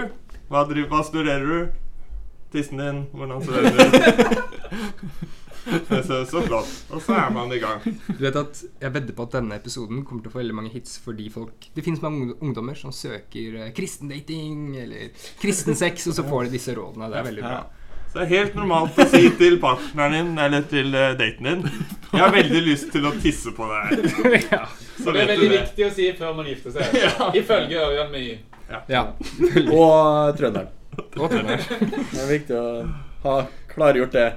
[0.51, 1.69] Hva, driver, hva studerer du?
[2.51, 4.99] Tissen din, hvordan ser den ut?
[5.69, 6.75] Det er Så, så flott.
[6.97, 7.87] Og så er man i gang.
[8.09, 10.75] Du vet at Jeg vedder på at denne episoden kommer til å få veldig mange
[10.75, 16.19] hits fordi folk Det finnes mange ungdommer som søker eh, kristendating eller kristen sex, og
[16.19, 17.13] så får de disse rådene.
[17.13, 17.61] Det er veldig bra.
[18.09, 21.65] Så det er helt normalt å si til partneren din, eller til eh, daten din
[21.69, 24.07] Jeg har veldig lyst til å tisse på deg.
[24.53, 24.63] ja.
[24.97, 25.59] Så Det er veldig det.
[25.61, 26.97] viktig å si før man gifter seg.
[27.43, 28.39] Ifølge Ørjan Mye.
[28.89, 29.03] ja.
[29.69, 30.73] Og trønderen.
[31.19, 31.63] Og trønder.
[31.69, 32.69] Det er viktig å
[33.27, 33.35] ha
[33.75, 34.29] klargjort det.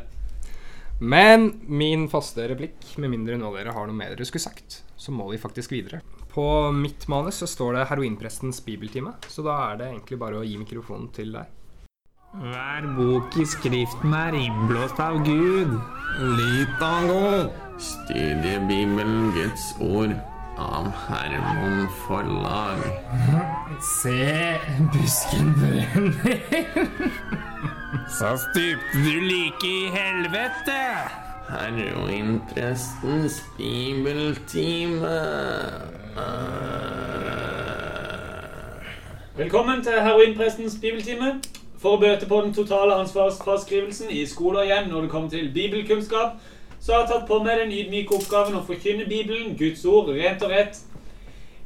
[1.02, 4.82] Men min faste replikk, med mindre noen av dere har noe mer dere skulle sagt,
[5.02, 6.04] så må vi faktisk videre.
[6.32, 6.44] På
[6.76, 10.60] mitt manus så står det heroinprestens bibeltime, så da er det egentlig bare å gi
[10.62, 11.50] mikrofonen til deg.
[12.32, 15.74] Hver bok i Skriften er innblåst av Gud.
[16.38, 17.50] Litago.
[17.76, 20.14] Studiebibelen Guds ord
[20.56, 22.80] av Hermon Forlag.
[23.84, 24.56] Se,
[24.94, 26.88] busken brenner.
[28.08, 30.80] Så stupte du like i helvete.
[31.52, 35.18] Heroinprestens bibeltime.
[39.36, 41.42] Velkommen til heroinprestens bibeltime.
[41.82, 45.50] For å bøte på den totale ansvarsfraskrivelsen i skole og hjem når det kommer til
[45.54, 46.38] bibelkunnskap,
[46.82, 50.46] så har jeg tatt på meg den ydmyke oppgaven å forkynne Bibelen, Guds ord, rent
[50.46, 50.78] og rett.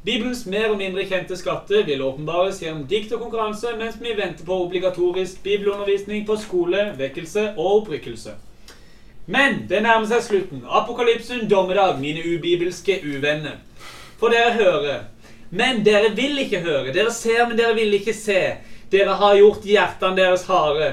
[0.06, 4.46] Bibelens mer og mindre kjente skatter vil åpenbares gjennom dikt og konkurranse, mens vi venter
[4.46, 8.36] på obligatorisk bibelundervisning på skole, vekkelse og opprykkelse.
[9.26, 10.62] Men det nærmer seg slutten.
[10.68, 13.58] Apokalypsen, dommedag, mine ubibelske uvenner.
[14.20, 15.02] For dere hører.
[15.50, 16.92] Men dere vil ikke høre.
[16.94, 18.40] Dere ser, men dere vil ikke se.
[18.90, 20.92] Dere har gjort hjertene deres harde.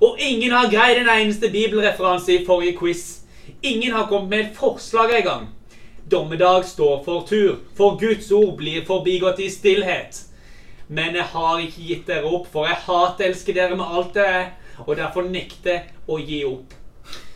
[0.00, 3.20] Og ingen har greid en eneste bibelreferanse i forrige quiz.
[3.62, 5.48] Ingen har kommet med et forslag engang.
[6.10, 10.24] Dommedag står for tur, for Guds ord blir forbigått i stillhet.
[10.88, 14.46] Men jeg har ikke gitt dere opp, for jeg hatelsker dere med alt det er,
[14.86, 16.74] og derfor nekter å gi opp.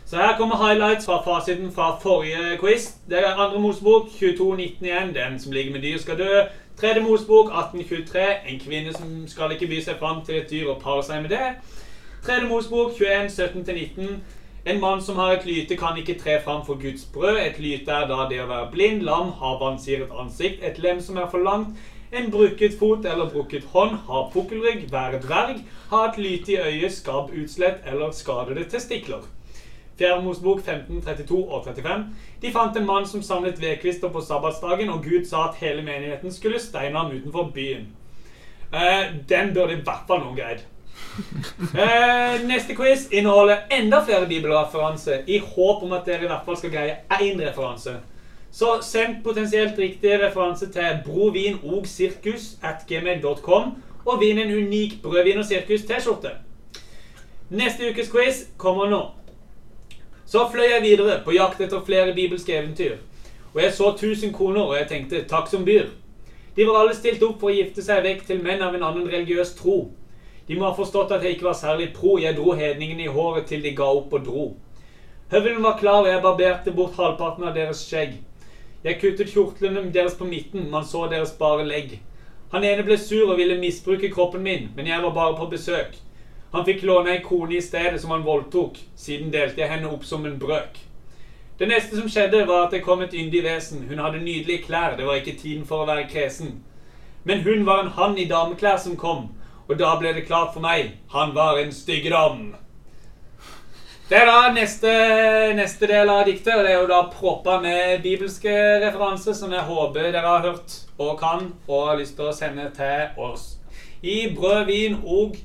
[0.05, 2.91] Så her kommer highlights fra fasiten fra forrige quiz.
[3.09, 5.15] Det er andre Mosebok 22.19 igjen.
[5.15, 6.43] Den som ligger med dyr, skal dø.
[6.77, 8.21] Tredje Mosebok 1823.
[8.49, 11.31] En kvinne som skal ikke by seg fram til et dyr og pare seg med
[11.31, 11.53] det.
[12.27, 14.17] Tredje Mosebok 21, 17-19.
[14.67, 17.39] En mann som har et lyte, kan ikke tre fram for Guds brød.
[17.45, 21.21] Et lyte er da det å være blind, lam, ha vansiret ansikt, et lem som
[21.21, 21.79] er for langt,
[22.11, 26.97] en brukket fot eller brukket hånd, ha pukkelrygg, være dverg, ha et lyte i øyet,
[26.97, 29.23] skabb, utslett eller skadede testikler.
[29.99, 32.05] Fjerde Mosebok 15, 32 og 35.
[32.43, 36.33] De fant en mann som samlet vedkvister på sabbatsdagen, og Gud sa at hele menigheten
[36.33, 37.87] skulle steine ham utenfor byen.
[38.75, 40.65] Uh, den burde i hvert fall noen greid.
[41.75, 46.59] Uh, neste quiz inneholder enda flere bibelreferanser, i håp om at dere i hvert fall
[46.59, 47.95] skal greie én referanse.
[48.55, 51.87] Så send potensielt riktig referanse til brovin og
[54.05, 56.31] og vinn en unik brødvin og sirkus-T-skjorte.
[57.51, 59.01] Neste ukes quiz kommer nå.
[60.27, 62.97] Så fløy jeg videre på jakt etter flere bibelske eventyr.
[63.55, 65.91] Og jeg så 1000 kroner, og jeg tenkte takk som byr.
[66.57, 69.11] De var alle stilt opp for å gifte seg vekk til menn av en annen
[69.11, 69.91] religiøs tro.
[70.49, 72.17] De må ha forstått at jeg ikke var særlig pro.
[72.19, 74.47] Jeg dro hedningene i håret til de ga opp og dro.
[75.33, 78.19] Høvelen var klar, og jeg barberte bort halvparten av deres skjegg.
[78.85, 81.99] Jeg kuttet kjortlene deres på midten, man så deres bare legg.
[82.53, 85.97] Han ene ble sur og ville misbruke kroppen min, men jeg var bare på besøk.
[86.55, 88.79] Han fikk låne ei kone i stedet som han voldtok.
[88.95, 90.79] Siden delte jeg henne opp som en brøk.
[91.59, 93.85] Det neste som skjedde, var at det kom et yndig vesen.
[93.89, 96.61] Hun hadde nydelige klær, det var ikke tiden for å være kresen.
[97.25, 99.29] Men hun var en hann i dameklær som kom,
[99.67, 102.53] og da ble det klart for meg, han var en styggedom.
[104.11, 104.91] Det er da neste,
[105.57, 109.65] neste del av diktet, og det er jo da proppa med bibelske referanser som jeg
[109.65, 113.55] håper dere har hørt og kan, og har lyst til å sende til oss.
[114.05, 115.39] I brød, vin og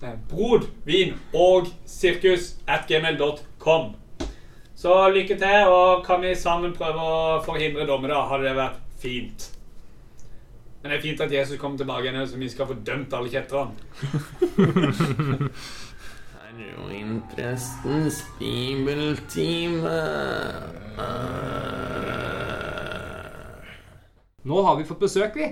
[0.00, 3.94] brod, vin og sirkus at gmail.com.
[4.76, 8.82] Så lykke til, og kan vi sammen prøve å forhindre dommer, da, hadde det vært
[9.00, 9.46] fint.
[10.82, 13.32] Men det er fint at Jesus kommer tilbake igjen, så vi skal få dømt alle
[13.32, 13.72] kjetterne.
[16.56, 19.96] Heroinprestens bibeltime.
[24.46, 25.50] Nå har vi fått besøk, vi.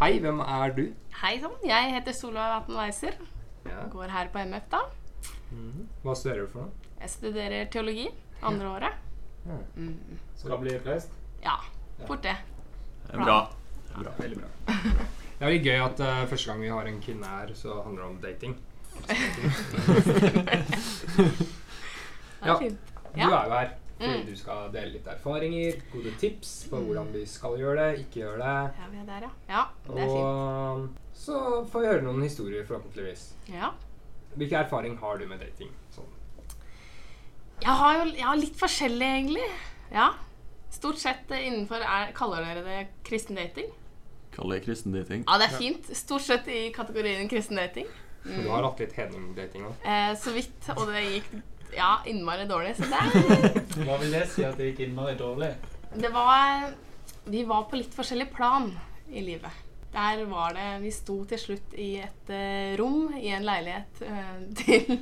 [0.00, 0.84] Hei, hvem er du?
[1.20, 3.35] Hei sann, jeg heter Solveig Vatn Weiser.
[3.92, 4.80] Går her på MF, da.
[6.02, 6.70] Hva studerer du for noe?
[7.00, 8.06] Jeg studerer teologi.
[8.46, 8.92] Andre året.
[9.46, 9.56] Ja.
[9.76, 10.18] Mm.
[10.36, 11.10] Skal bli prest?
[11.44, 11.56] Ja,
[12.06, 12.36] fort det.
[13.12, 13.50] Bra.
[13.94, 14.10] Bra.
[14.18, 14.48] Veldig bra.
[14.66, 18.02] Det er veldig gøy at uh, første gang vi har en kvinne her, så handler
[18.02, 18.52] det om dating.
[22.46, 22.78] Det er fint.
[23.16, 24.26] Du er jo her fordi Mm.
[24.26, 28.38] du skal dele litt erfaringer, gode tips på hvordan vi skal gjøre det, ikke gjøre
[28.42, 28.74] det.
[28.80, 29.30] Ja, vi er der, ja.
[29.48, 29.62] Ja,
[29.94, 30.98] det er fint.
[31.16, 31.38] Så
[31.72, 33.32] får vi høre noen historier, forhåpentligvis.
[33.48, 33.70] Ja.
[34.36, 35.70] Hvilken erfaring har du med dating?
[35.94, 36.04] Sånn.
[37.62, 39.46] Jeg har jo jeg har litt forskjellig, egentlig.
[39.92, 40.10] Ja.
[40.70, 43.70] Stort sett eh, innenfor er, Kaller dere det kristen dating?
[44.36, 45.24] Kaller jeg kristen dating.
[45.26, 45.88] Ja, det er fint.
[45.96, 47.86] Stort sett i kategorien kristen dating.
[48.26, 48.42] Mm.
[48.42, 49.74] du har hatt litt hedningdating òg.
[49.86, 50.68] Eh, så vidt.
[50.76, 51.28] Og det gikk
[51.76, 52.76] ja, innmari dårlig.
[52.76, 55.52] Så det Hva vil det si at det gikk innmari dårlig?
[55.94, 56.72] Det var
[57.24, 58.70] Vi var på litt forskjellig plan
[59.12, 59.62] i livet.
[59.92, 64.42] Der var det Vi sto til slutt i et uh, rom i en leilighet uh,
[64.58, 64.98] til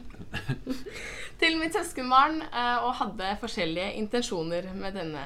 [1.40, 5.24] Til mitt søskenbarn uh, og hadde forskjellige intensjoner med denne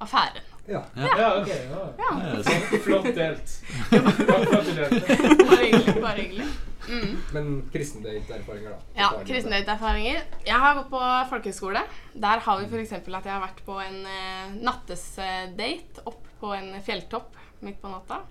[0.00, 0.46] affæren.
[0.68, 0.80] Ja.
[0.96, 1.48] Ja, ok.
[1.48, 1.84] Ja.
[1.98, 2.42] Ja.
[2.84, 3.52] Flott delt.
[3.90, 5.16] Takk for at du delte.
[5.44, 5.94] Bare hyggelig.
[6.00, 6.50] Bare hyggelig.
[6.88, 7.16] Mm.
[7.34, 8.78] Men kristendate-erfaringer, da?
[8.96, 10.22] Ja, kristendate-erfaringer.
[10.46, 11.84] Jeg har gått på folkehøyskole.
[12.14, 12.94] Der har vi f.eks.
[12.98, 18.22] at jeg har vært på en eh, nattesdate opp på en fjelltopp midt på natta.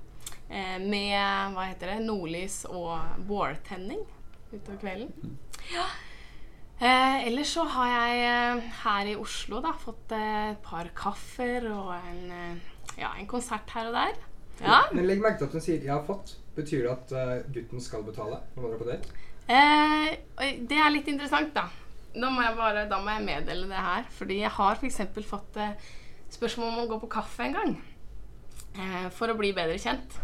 [0.50, 2.96] Eh, med hva heter det, nordlys og
[3.30, 4.02] vårtenning
[4.50, 5.36] utover kvelden.
[5.70, 5.86] Ja.
[6.80, 11.68] Eh, ellers så har jeg eh, her i Oslo da fått eh, et par kaffer
[11.74, 14.16] og en, eh, ja, en konsert her og der.
[14.60, 14.84] Ja.
[14.92, 16.36] Men legg merke til at hun sier 'jeg har fått'.
[16.56, 19.08] Betyr det at eh, gutten skal betale når man er på date?
[19.50, 21.70] Eh, det er litt interessant, da.
[22.14, 24.04] Da må jeg bare da må jeg meddele det her.
[24.12, 25.02] Fordi jeg har f.eks.
[25.26, 25.78] fått eh,
[26.30, 27.78] spørsmål om å gå på kaffe en gang.
[28.76, 30.20] Eh, for å bli bedre kjent.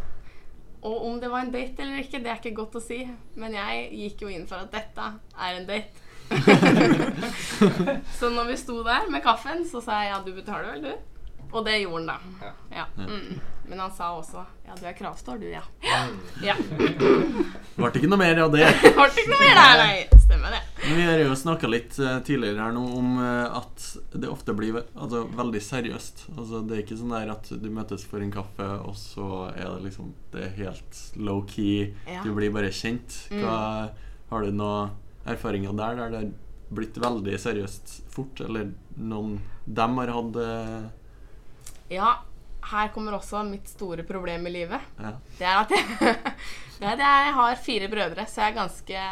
[0.85, 2.99] Og om det var en date eller ikke, det er ikke godt å si.
[3.39, 5.07] Men jeg gikk jo inn for at dette
[5.47, 6.03] er en date.
[8.19, 11.14] så når vi sto der med kaffen, så sa jeg ja, du betaler vel, du?
[11.55, 12.53] Og det gjorde han, da.
[12.75, 12.85] Ja.
[12.97, 13.39] Mm.
[13.67, 15.61] Men han sa også ja, du er kravstor, du, ja.
[16.43, 16.55] ja.
[17.77, 18.65] Ble ikke noe mer av det.
[18.97, 20.19] Ble ikke noe mer der, nei.
[20.25, 20.61] Stemmer det.
[20.81, 24.55] Men Vi har jo snakka litt eh, tidligere her nå om eh, at det ofte
[24.57, 26.25] blir altså, veldig seriøst.
[26.35, 29.63] Altså, det er ikke sånn der at du møtes for en kaffe, og så er
[29.63, 31.93] det liksom Det er helt low-key.
[32.09, 32.25] Ja.
[32.25, 33.21] Du blir bare kjent.
[33.31, 33.93] Hva,
[34.33, 34.93] Har du noen
[35.29, 36.25] erfaringer der der det
[36.75, 40.87] blitt veldig seriøst fort, eller noen dem har hatt eh,
[41.91, 42.15] Ja,
[42.71, 44.81] her kommer også mitt store problem i livet.
[44.97, 45.11] Ja.
[45.37, 46.15] Det er at jeg,
[46.79, 49.03] det er at jeg har fire brødre, så jeg er ganske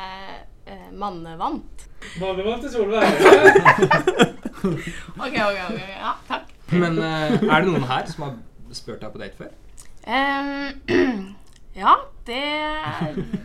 [0.66, 1.88] eh, mannevant.
[2.22, 4.34] Mannevant til Solveig.
[5.24, 5.80] Ok, ok, ok.
[6.00, 6.52] Ja, takk.
[6.72, 8.36] Men eh, er det noen her som har
[8.74, 9.52] spurt deg på date før?
[10.08, 10.80] Ehm,
[11.74, 11.94] ja,
[12.26, 12.42] det,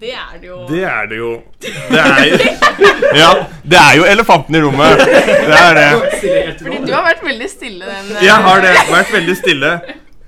[0.00, 0.58] det er det jo.
[0.68, 1.30] Det er det jo.
[1.62, 2.36] Det er jo
[3.22, 3.30] Ja,
[3.64, 5.00] det er jo elefanten i rommet.
[5.00, 5.86] Det er det.
[6.60, 8.74] Fordi du har vært veldig stille den eh, Jeg har det.
[8.90, 9.72] Vært veldig stille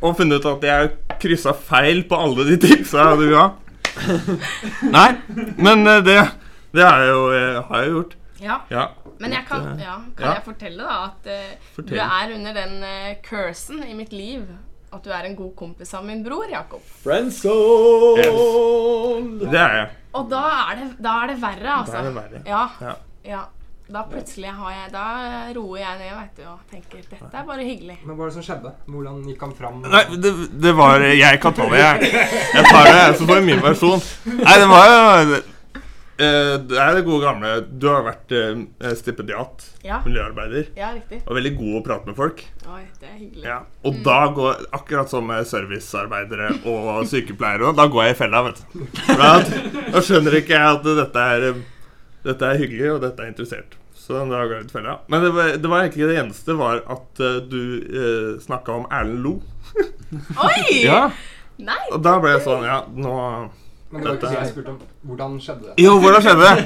[0.01, 3.51] og funnet ut at jeg kryssa feil på alle de tipsa du ga.
[4.97, 5.11] Nei,
[5.61, 6.17] men eh, det,
[6.77, 8.17] det er jo, eh, har jeg gjort.
[8.41, 8.57] Ja.
[8.73, 8.87] Ja.
[9.21, 10.35] Men jeg kan, ja, kan ja.
[10.39, 14.47] jeg fortelle da at eh, du er under den uh, cursen i mitt liv
[14.90, 16.83] at du er en god kompis av min bror, Jakob.
[19.50, 19.88] Det er jeg.
[20.18, 21.94] Og da er det, da er det verre, altså.
[21.94, 22.42] Da er det verre.
[22.48, 22.66] Ja.
[22.83, 22.94] Ja.
[23.31, 23.46] ja.
[23.90, 25.05] Da plutselig har jeg Da
[25.57, 27.96] roer jeg ned vet du, og tenker dette er bare hyggelig.
[28.05, 28.70] Men hva var det som skjedde?
[28.87, 29.81] Hvordan gikk han fram?
[29.83, 30.31] Nei, det,
[30.62, 32.12] det var Jeg kan ta det, jeg.
[32.55, 34.05] Jeg tar det, så får jeg min versjon.
[34.31, 35.40] Nei, det var jo
[36.20, 39.64] Det er det gode gamle Du har vært eh, stipendiat.
[39.87, 40.00] Ja.
[40.04, 40.70] Miljøarbeider.
[40.76, 41.22] Ja, riktig.
[41.24, 42.44] Og veldig god å prate med folk.
[42.68, 43.44] Oi, det er hyggelig.
[43.48, 43.59] Ja.
[43.88, 48.61] Og da går Akkurat som med servicearbeidere og sykepleiere, da går jeg i fella, vet
[48.61, 48.87] du.
[49.20, 51.62] Da, skjønner ikke jeg at dette er eh,
[52.20, 53.78] Dette er hyggelig, og dette er interessert.
[53.96, 54.94] Så da går jeg ut i fella.
[55.09, 58.88] Men det var, det var egentlig det eneste var at eh, du eh, snakka om
[58.92, 59.35] Erlend Lo.
[60.44, 60.83] Oi!
[60.85, 61.06] Ja.
[61.61, 61.80] Nei!
[61.92, 63.14] Og da ble jeg sånn Ja, nå
[63.90, 64.76] Men det var ikke så jeg spurte om
[65.11, 65.72] hvordan skjedde det?
[65.83, 66.59] Jo, hvordan skjedde det?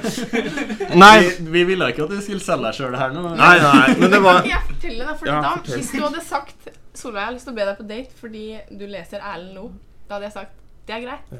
[1.04, 1.14] Nei.
[1.24, 3.22] Vi, vi ville ikke at du skulle selge deg sjøl her nå.
[3.38, 5.78] Nei, nei, men det var Kan jeg fortelle deg, for Ja, da, fortell.
[5.80, 8.44] Hvis du hadde sagt Solveig, jeg har lyst til å be deg på date fordi
[8.76, 9.64] du leser Erlend nå,
[10.04, 11.30] da hadde jeg sagt det er greit.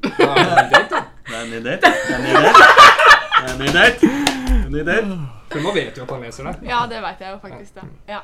[0.00, 1.00] Det er en ny date.
[1.26, 1.90] Det er en ny date.
[1.90, 4.10] Det er en ny date.
[4.60, 5.16] En ny date.
[5.50, 6.52] For nå vet jo at han leser det.
[6.70, 7.80] Ja, det vet jeg jo faktisk.
[7.80, 8.20] da ja.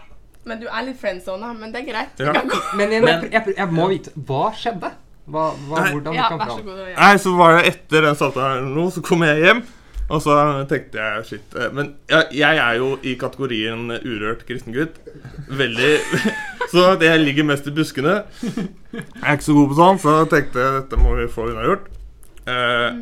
[0.47, 2.23] Men du er litt friendzona, men det er greit.
[2.23, 2.37] Ja.
[2.79, 4.93] Men jeg, jeg, jeg, jeg må vite Hva skjedde?
[5.27, 5.93] Hva, hva, Nei.
[5.97, 6.61] hvordan Ja, kom fram?
[6.67, 6.79] god.
[6.87, 6.95] Ja.
[7.01, 9.65] Nei, så var det etter den samtalen nå, så kom jeg hjem.
[10.07, 10.37] Og så
[10.71, 15.01] tenkte jeg shit eh, Men jeg, jeg er jo i kategorien urørt kristen gutt.
[15.51, 15.97] Veldig
[16.71, 18.21] Så det jeg ligger mest i buskene.
[18.53, 21.91] Jeg er ikke så god på sånn, så jeg tenkte dette må vi få unnagjort.
[22.47, 23.01] Eh,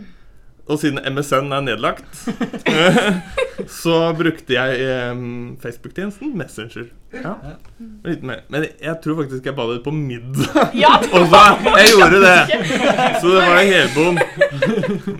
[0.64, 2.07] og siden MSN er nedlagt,
[3.83, 5.11] så brukte jeg eh,
[5.61, 6.87] Facebook-tjenesten Messenger.
[7.14, 7.35] Ja.
[8.05, 8.40] Litt mer.
[8.48, 10.72] Men jeg tror faktisk jeg ba det på middag.
[10.85, 11.42] Ja, Og så,
[11.77, 12.59] jeg gjorde det.
[13.20, 14.18] Så det var helbom.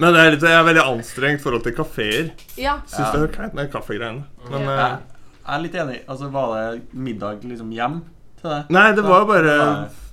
[0.00, 2.30] Men det er litt, jeg er veldig anstrengt i forhold til kafeer.
[2.59, 2.78] Ja.
[2.88, 4.24] Syns det er kleint med kaffegreiene.
[4.48, 6.00] Men Jeg, eh, jeg er litt enig.
[6.09, 8.00] Altså, Var det middag liksom hjem
[8.40, 8.72] til deg?
[8.74, 9.59] Nei, det var bare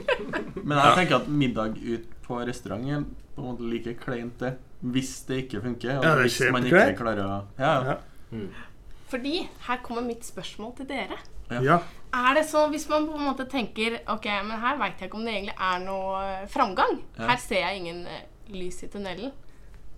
[0.64, 3.04] Men jeg tenker at middag ut på restaurant er
[3.36, 4.56] på en måte like kleint, det.
[4.86, 5.92] Hvis det ikke funker.
[5.92, 7.96] Ja, Altså, det er hvis man ikke klarer å Ja, ja.
[8.36, 8.66] Ja.
[9.10, 11.18] Fordi her kommer mitt spørsmål til dere.
[11.62, 11.80] Ja.
[12.16, 15.20] Er det så, Hvis man på en måte tenker Ok, men her veit jeg ikke
[15.20, 17.00] om det egentlig er noe eh, framgang.
[17.18, 17.28] Ja.
[17.30, 18.24] Her ser jeg ingen eh,
[18.56, 19.34] lys i tunnelen.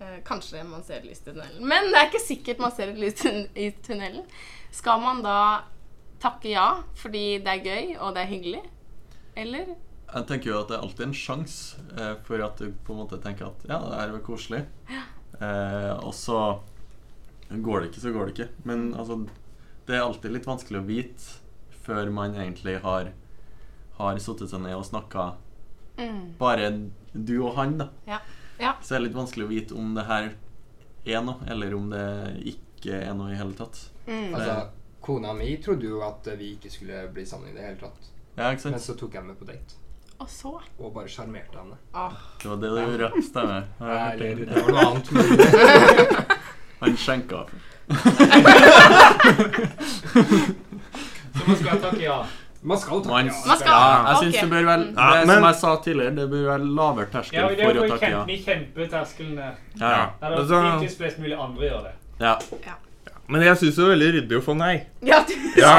[0.00, 2.92] Eh, kanskje man ser et lys i tunnelen, men det er ikke sikkert man ser
[2.92, 3.24] et lys
[3.56, 4.26] i tunnelen.
[4.74, 5.38] Skal man da
[6.22, 8.62] takke ja fordi det er gøy og det er hyggelig?
[9.38, 9.74] Eller?
[10.08, 13.02] Jeg tenker jo at det er alltid en sjanse eh, for at du på en
[13.02, 14.62] måte tenker at ja, det her var koselig.
[15.38, 16.38] Eh, og så
[17.52, 18.48] går det ikke, så går det ikke.
[18.68, 19.20] Men altså,
[19.86, 23.12] det er alltid litt vanskelig å vite før man egentlig har
[23.98, 25.32] har satt seg ned og snakka
[25.98, 26.34] Mm.
[26.38, 26.68] bare
[27.12, 27.88] du og han, da.
[28.06, 28.20] Ja.
[28.60, 28.76] ja.
[28.80, 30.28] Så det er litt vanskelig å vite om det her
[31.08, 32.04] er noe, eller om det
[32.52, 33.80] ikke er noe i hele tatt.
[34.06, 34.28] Mm.
[34.36, 34.54] Altså,
[35.08, 38.08] kona mi trodde jo at vi ikke skulle bli sammen i det hele tatt.
[38.38, 38.74] Ja, ikke sant?
[38.76, 39.78] Men så tok jeg henne med på date.
[40.18, 40.50] Og så
[40.82, 41.76] Og bare sjarmerte henne.
[41.94, 42.12] ah.
[42.42, 42.76] Det var det du.
[43.06, 44.48] Jeg med Eller, det.
[44.48, 45.12] det var noe annet.
[45.12, 45.38] mulig.
[46.82, 47.40] Han skjenka.
[51.34, 52.18] Så man skal takke ja.
[52.62, 53.32] man skal takke Man, ja.
[53.46, 54.22] Man skal- ja, jeg ok.
[54.24, 57.06] syns det bør vel Ja, det men- Som jeg sa tidligere, det bør være lavere
[57.12, 58.24] terskel Ja, for å takke ja.
[58.24, 59.54] vi kjemper terskelen der.
[59.80, 60.04] Ja, ja.
[60.20, 61.94] Der er så- faktisk flest mulig andre gjør det.
[62.20, 62.34] ja.
[63.28, 64.74] Men jeg syns det var veldig ryddig å få nei.
[65.04, 65.74] Ja, du Ja,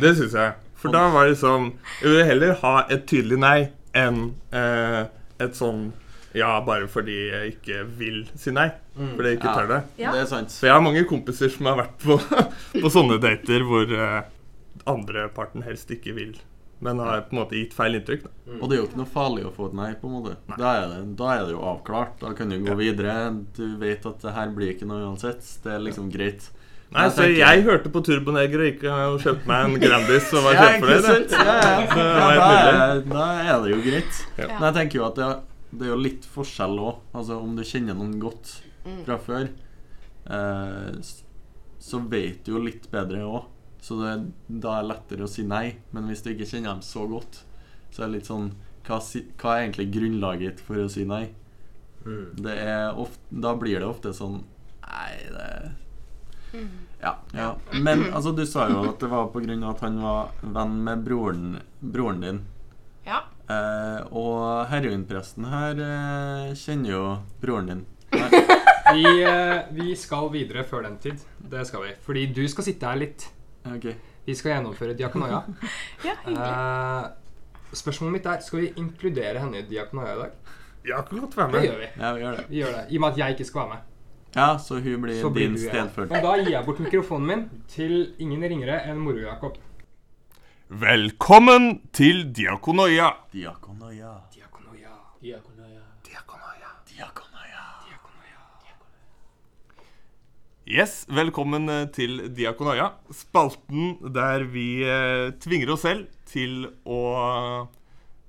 [0.00, 0.52] det syns jeg.
[0.80, 3.58] For da var det sånn Jeg vil heller ha et tydelig nei
[3.98, 5.02] enn eh,
[5.42, 5.90] et sånn
[6.30, 8.68] ja bare fordi jeg ikke vil si nei.
[8.94, 9.54] Fordi jeg ikke Ja.
[9.56, 9.78] tør det.
[9.98, 10.12] Ja.
[10.14, 10.52] Det er sant.
[10.54, 12.18] For jeg har mange kompiser som har vært på,
[12.84, 14.20] på sånne dater hvor eh,
[14.86, 16.36] andre parten helst ikke vil,
[16.78, 18.22] men har på en måte gitt feil inntrykk.
[18.28, 18.30] Da.
[18.60, 20.36] Og det er jo ikke noe farlig å få et nei, på en måte.
[20.54, 22.14] Da er, det, da er det jo avklart.
[22.22, 23.16] Da kan du gå videre.
[23.58, 25.42] Du vet at det her blir ikke noe uansett.
[25.66, 26.46] Det er liksom greit.
[26.90, 30.56] Nei, så jeg hørte på Turboneger og gikk og kjøpte meg en Grandis og var
[30.56, 31.06] Ja, ikke kjempefornøyd.
[31.06, 31.30] sant?
[31.30, 31.84] Ja, ja.
[32.34, 34.18] Ja, da, da er det jo greit.
[34.40, 34.46] Ja.
[34.56, 35.28] Men jeg tenker jo at det,
[35.70, 36.96] Det er jo litt forskjell òg.
[37.14, 39.04] Altså, om du kjenner noen godt Mm.
[39.04, 39.48] fra før,
[40.30, 41.00] eh,
[41.78, 43.44] så vet du jo litt bedre òg.
[43.80, 45.76] Så det, da er det lettere å si nei.
[45.92, 47.42] Men hvis du ikke kjenner dem så godt,
[47.92, 48.50] så er det litt sånn
[48.88, 48.96] Hva,
[49.38, 51.28] hva er egentlig grunnlaget for å si nei?
[52.40, 54.40] Det er ofte, da blir det ofte sånn
[54.88, 55.72] Nei, det
[57.00, 57.50] ja, ja.
[57.72, 61.60] Men altså, du sa jo at det var av at han var venn med broren,
[61.80, 62.40] broren din.
[63.06, 63.22] Ja.
[63.50, 67.04] Eh, og heroinpresten her eh, kjenner jo
[67.42, 67.86] broren din.
[68.90, 71.22] Vi, eh, vi skal videre før den tid.
[71.38, 71.94] Det skal vi.
[72.04, 73.28] Fordi du skal sitte her litt.
[73.66, 73.94] Okay.
[74.26, 75.42] Vi skal gjennomføre diakonoia.
[76.06, 76.16] Ja.
[76.26, 77.10] Eh,
[77.76, 80.56] spørsmålet mitt er Skal vi inkludere henne i diakonoia i dag?
[80.86, 81.68] Ja, godt være Det med.
[81.68, 81.88] gjør vi.
[82.00, 82.44] Ja, vi gjør det.
[82.48, 82.84] Vi gjør det.
[82.88, 83.89] I og med at jeg ikke skal være med.
[84.34, 86.12] Ja, så hun blir Så blir din stedfølger.
[86.12, 89.56] Men da gir jeg bort mikrofonen min til ingen ringere enn Moro-Jakob.
[90.70, 93.08] Velkommen til Diakonoia.
[93.32, 94.12] Diakonoia.
[94.30, 94.92] Diakonoia.
[95.24, 95.80] Diakonoia.
[96.06, 97.64] Diakonoia.
[100.70, 102.92] Yes, velkommen eh, til Diakonoia.
[103.10, 107.00] Spalten der vi eh, tvinger oss selv til å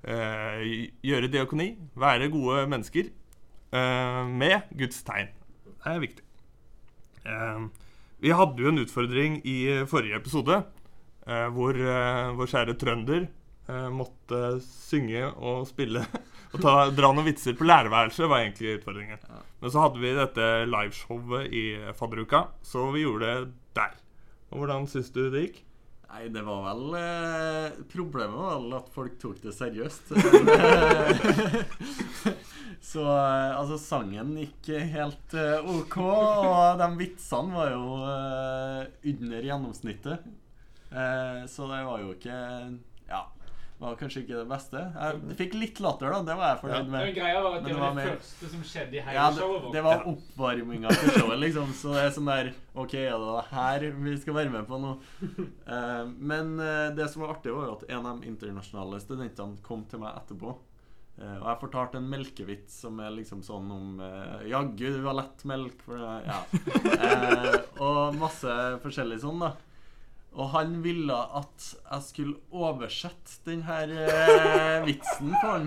[0.02, 3.12] eh, gjøre diakoni, være gode mennesker,
[3.70, 5.30] eh, med Guds tegn.
[5.82, 6.24] Det er viktig.
[7.26, 7.64] Eh,
[8.22, 9.56] vi hadde jo en utfordring i
[9.90, 10.60] forrige episode,
[11.26, 16.04] eh, hvor eh, vår kjære trønder eh, måtte synge og spille
[16.62, 19.26] ta, dra noen vitser på lærerværelset, var egentlig utfordringen.
[19.62, 21.64] Men så hadde vi dette liveshowet i
[21.98, 23.98] fadderuka, så vi gjorde det der.
[24.52, 25.62] Og hvordan syns du det gikk?
[26.12, 30.10] Nei, det var vel eh, Problemet var vel at folk tok det seriøst.
[30.12, 31.54] Eh,
[32.82, 39.46] Så eh, altså, sangen gikk helt uh, OK, og de vitsene var jo uh, under
[39.46, 40.24] gjennomsnittet.
[40.90, 42.34] Uh, så det var jo ikke
[43.06, 43.20] Ja,
[43.78, 44.82] var kanskje ikke det beste.
[44.98, 46.18] Jeg fikk litt latter, da.
[46.26, 46.96] Det var jeg fornøyd med.
[47.06, 49.38] Men greia var at det var det mer- første som skjedde i hele ja, det,
[49.38, 49.76] showet vårt.
[49.78, 51.72] det var oppvarminga til showet, liksom.
[51.78, 54.82] Så det er sånn der OK, er det er her vi skal være med på
[54.82, 54.96] nå.
[55.72, 56.56] Eh, men
[56.98, 60.18] det som var artig, var jo at en av de internasjonale studentene kom til meg
[60.18, 60.58] etterpå.
[61.20, 65.18] Eh, og jeg fortalte en melkevits som er liksom sånn om uh, Jaggu, du har
[65.18, 66.14] lett melk for det.
[66.24, 66.40] Ja.
[66.96, 69.52] Eh, og masse forskjellig sånn, da.
[70.32, 75.66] Og han ville at jeg skulle oversette den her eh, vitsen for han.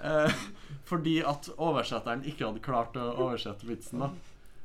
[0.00, 0.38] Eh,
[0.88, 4.08] fordi at oversetteren ikke hadde klart å oversette vitsen, da.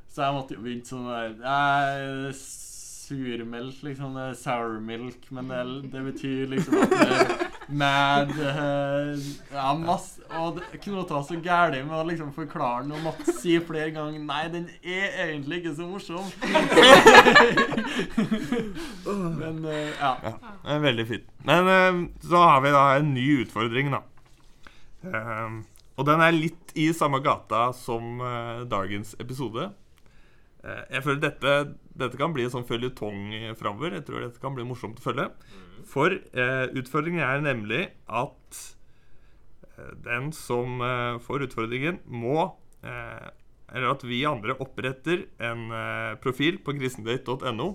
[0.08, 4.16] Så jeg måtte jo begynne sånn der eh, Surmelk, liksom.
[4.40, 5.28] Sour milk.
[5.36, 9.18] Men det, det betyr liksom at det mad uh,
[9.52, 13.60] Ja, masse Og det knota så gæli med å liksom forklare den og måtte si
[13.64, 16.26] flere ganger Nei, den er egentlig ikke så morsom.
[19.42, 20.14] Men uh, ja.
[20.24, 20.32] Ja,
[20.64, 21.28] det er veldig fint.
[21.48, 21.94] Men uh,
[22.28, 24.02] så har vi da en ny utfordring, da.
[25.06, 25.60] Eh,
[25.98, 29.70] og den er litt i samme gata som eh, dagens episode.
[30.64, 31.56] Eh, jeg føler dette,
[31.98, 33.98] dette kan bli en sånn føljetong framover.
[33.98, 35.30] Jeg tror dette kan bli morsomt å følge.
[35.86, 38.62] For eh, utfordringen er nemlig at
[39.78, 42.54] eh, den som eh, får utfordringen, må
[42.84, 43.28] eh,
[43.76, 47.68] Eller at vi andre oppretter en eh, profil på grisendate.no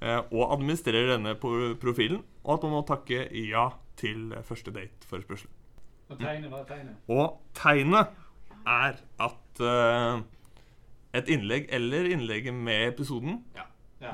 [0.00, 1.34] eh, og administrerer denne
[1.80, 3.68] profilen, og at man må takke ja
[3.98, 5.50] til første date-forespørsel.
[6.08, 6.94] Og tegnet var tegnet.
[7.10, 8.14] Og tegnet
[8.64, 9.62] er at
[11.18, 14.12] et innlegg eller innlegget med episoden Ja.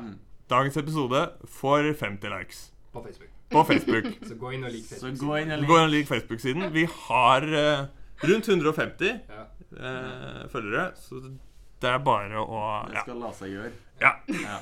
[0.50, 2.73] Dagens episode får 50 likes.
[2.94, 3.30] På Facebook.
[3.50, 4.06] På Facebook.
[4.28, 5.66] Så gå inn og lik Facebook-siden.
[5.66, 6.68] Gå inn og lik Facebook-siden.
[6.74, 7.86] Vi har uh,
[8.24, 9.44] rundt 150 Ja.
[9.74, 11.18] uh, følgere, så
[11.82, 12.60] det er bare å
[12.92, 13.72] Det skal la seg gjøre.
[14.00, 14.14] ja.
[14.30, 14.60] Ja.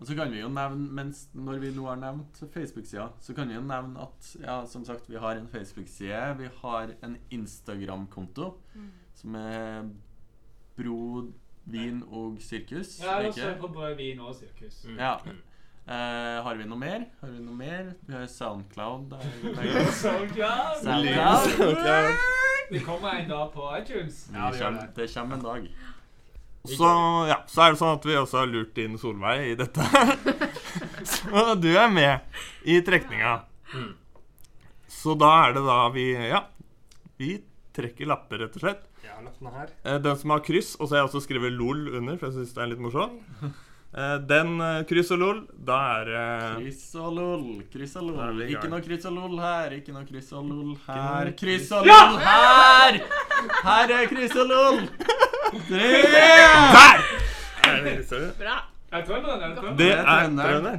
[0.00, 3.50] Og så kan vi jo nevne, mens når vi nå har nevnt Facebook-sida, så kan
[3.50, 6.38] vi jo nevne at ja, som sagt, vi har en Facebook-side.
[6.38, 8.46] Vi har en Instagram-konto
[9.20, 9.90] som er
[10.78, 11.26] Bro,
[11.68, 12.94] vin og sirkus.
[13.02, 13.60] Ja, jeg og så ikke?
[13.60, 14.86] på brød, vin og sirkus.
[14.96, 15.18] Ja.
[15.90, 17.04] Eh, har vi noe mer?
[17.20, 17.86] Har vi noe mer?
[18.06, 19.08] Vi har Soundcloud.
[19.10, 20.34] Der, Soundcloud.
[20.36, 21.48] klart!
[21.56, 22.20] Soundcloud.
[22.70, 24.20] Det kommer en dag på iTunes.
[24.30, 25.64] Det kommer, det kommer en dag.
[26.64, 26.90] Så,
[27.26, 29.86] ja, så er det sånn at vi også har lurt inn Solveig i dette.
[31.16, 32.38] så du er med
[32.70, 33.32] i trekninga.
[34.86, 36.44] Så da er det da vi Ja,
[37.18, 37.32] vi
[37.74, 38.86] trekker lapper, rett og slett.
[39.02, 39.16] Ja.
[39.82, 42.38] Eh, Den som har kryss, og så har jeg også skrevet LOL under, for jeg
[42.38, 43.18] syns det er litt morsomt.
[43.90, 48.42] Eh, Den eh, kryss og LOL, da er eh, Kryss og lol, kryss og lol.
[48.46, 51.32] Ikke noe kryss og lol her, ikke noe kryss og lol her.
[51.40, 53.00] Kryss og lol her!
[53.66, 54.80] Her er kryss og lol!
[55.66, 55.90] Tre!
[56.14, 57.04] Der!
[57.66, 57.98] Er det.
[58.38, 58.56] Bra.
[58.90, 60.38] Er trønderen er det er er trønderen.
[60.38, 60.78] trønder.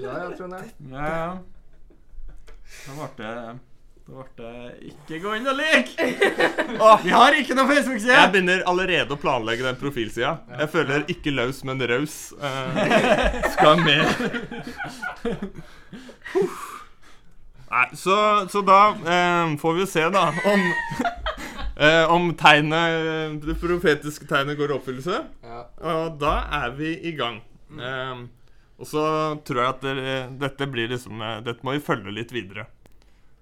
[0.00, 0.66] Ja, jeg er.
[0.92, 1.30] Ja, ja.
[2.84, 3.58] Da ble det
[4.08, 6.04] Da ble det ikke gå inn og like!
[7.04, 8.14] Vi har ikke noe Facebook-side!
[8.14, 10.30] Jeg begynner allerede å planlegge den profilsida.
[10.62, 12.14] Jeg føler ikke løs, men raus.
[12.40, 14.08] eh, skal med.
[17.68, 18.16] Nei, så,
[18.48, 20.64] så da eh, får vi se, da, om
[21.76, 25.20] eh, Om tegnet, det profetiske tegnet går i oppfyllelse.
[25.44, 25.60] Ja.
[25.92, 27.42] Og da er vi i gang.
[27.76, 28.24] Eh,
[28.78, 29.04] og så
[29.44, 32.70] tror jeg at dere, dette blir liksom eh, Dette må vi følge litt videre.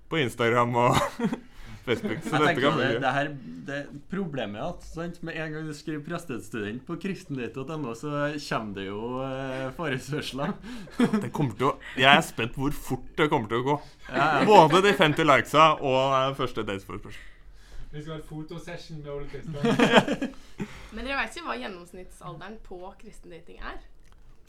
[0.09, 0.97] På Instagram og
[1.87, 2.19] Facebook.
[2.23, 3.29] Så dette kan det, bli det her
[3.67, 3.79] det
[4.11, 8.13] Problemet er at sant, med en gang du skriver prestestudent på kristendate.no, så
[8.49, 10.55] kommer det jo eh, forespørsler.
[11.23, 13.79] Det kommer til å Jeg er spent hvor fort det kommer til å gå.
[14.11, 14.45] Ja, ja.
[14.49, 17.33] Både de 50 likesa og eh, første datesforespørsel.
[17.93, 20.33] Vi skal ha et fotosession med Ole Kristian.
[20.95, 23.79] Men dere vet ikke hva gjennomsnittsalderen på kristendating er?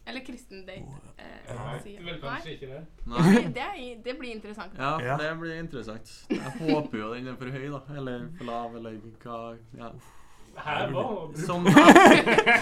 [0.07, 0.77] Eller kristendate
[1.19, 2.77] eh, Nei, sier- vel kanskje ikke det.
[3.11, 3.23] Nei.
[3.35, 4.77] Det, det, er, det blir interessant.
[4.79, 5.17] Ja, Ja.
[5.19, 6.13] det blir interessant.
[6.29, 7.81] Jeg håper jo den er for høy, da.
[7.97, 8.95] Eller for lav, eller
[9.25, 9.41] hva
[9.81, 9.89] ja.
[10.57, 11.75] Her var Som at,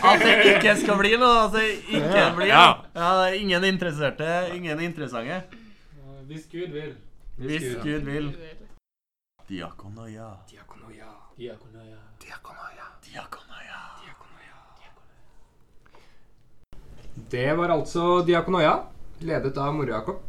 [0.04, 1.46] at det ikke skal bli noe.
[1.46, 2.66] At det ikke blir Ja.
[2.74, 2.89] noe.
[2.98, 5.43] Ja, det er ingen interesserte, ingen interessante.
[6.28, 6.96] Hvis Gud vil.
[7.38, 8.32] Hvis Gud vil.
[9.48, 10.32] Diakonoia.
[10.50, 11.12] Diakonoia.
[11.38, 12.00] Diakonoia.
[12.26, 12.85] Diakonoia.
[17.32, 18.78] Det var altså Diakonoia,
[19.26, 20.22] ledet av Moro-Jakob.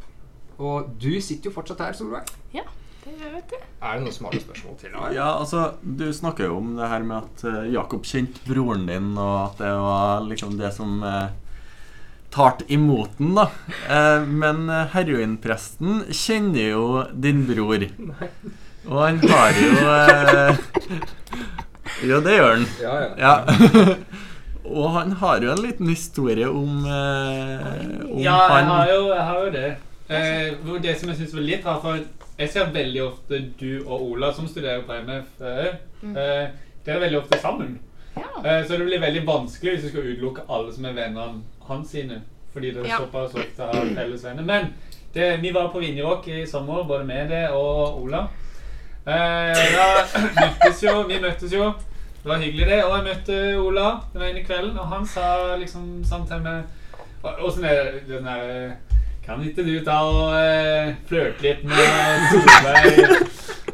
[0.63, 2.29] Og du sitter jo fortsatt her, Solveig.
[2.55, 2.63] Ja,
[3.05, 3.57] det gjør vet du.
[3.83, 5.11] Er det noen som har noen spørsmål til Her?
[5.17, 9.11] Ja, altså, du snakker jo om det her med at eh, Jakob kjente broren din,
[9.19, 11.27] og at det var liksom det som eh,
[12.33, 13.49] tart imot den, da.
[13.91, 17.85] Eh, men eh, heroinpresten kjenner jo din bror.
[17.99, 18.31] Nei.
[18.87, 20.65] Og han har jo eh,
[22.07, 22.67] Jo, det gjør han.
[22.83, 23.97] Ja, Ja, ja.
[24.71, 29.09] og han har jo en liten historie om, eh, om Ja, jeg han har jo,
[29.15, 29.77] jeg har jo det.
[30.09, 31.99] Eh, hvor det som jeg syns var litt rart, for
[32.39, 35.67] jeg ser veldig ofte du og Ola, som studerer på MF, eh,
[36.05, 36.49] eh,
[36.87, 37.79] dere er veldig ofte sammen.
[38.17, 41.91] Eh, så det blir veldig vanskelig hvis du skal utelukke alle som er vennene hans
[41.91, 42.23] sine.
[42.53, 42.99] Fordi dere Ja.
[42.99, 44.43] såpass ofte har felles venner.
[44.43, 44.73] Men
[45.15, 48.29] det, vi var på Vinjerock i sommer, både med det og Ola.
[49.07, 49.89] Eh, da
[50.41, 51.75] møttes jo, vi møttes jo.
[52.27, 52.85] Det var hyggelig, det.
[52.85, 56.65] Og jeg møtte Ola den ene kvelden, og han sa liksom sånn til meg
[57.23, 58.73] Åssen er den der
[59.23, 62.99] Kan ikke du ta og uh, flørte litt med Solveig?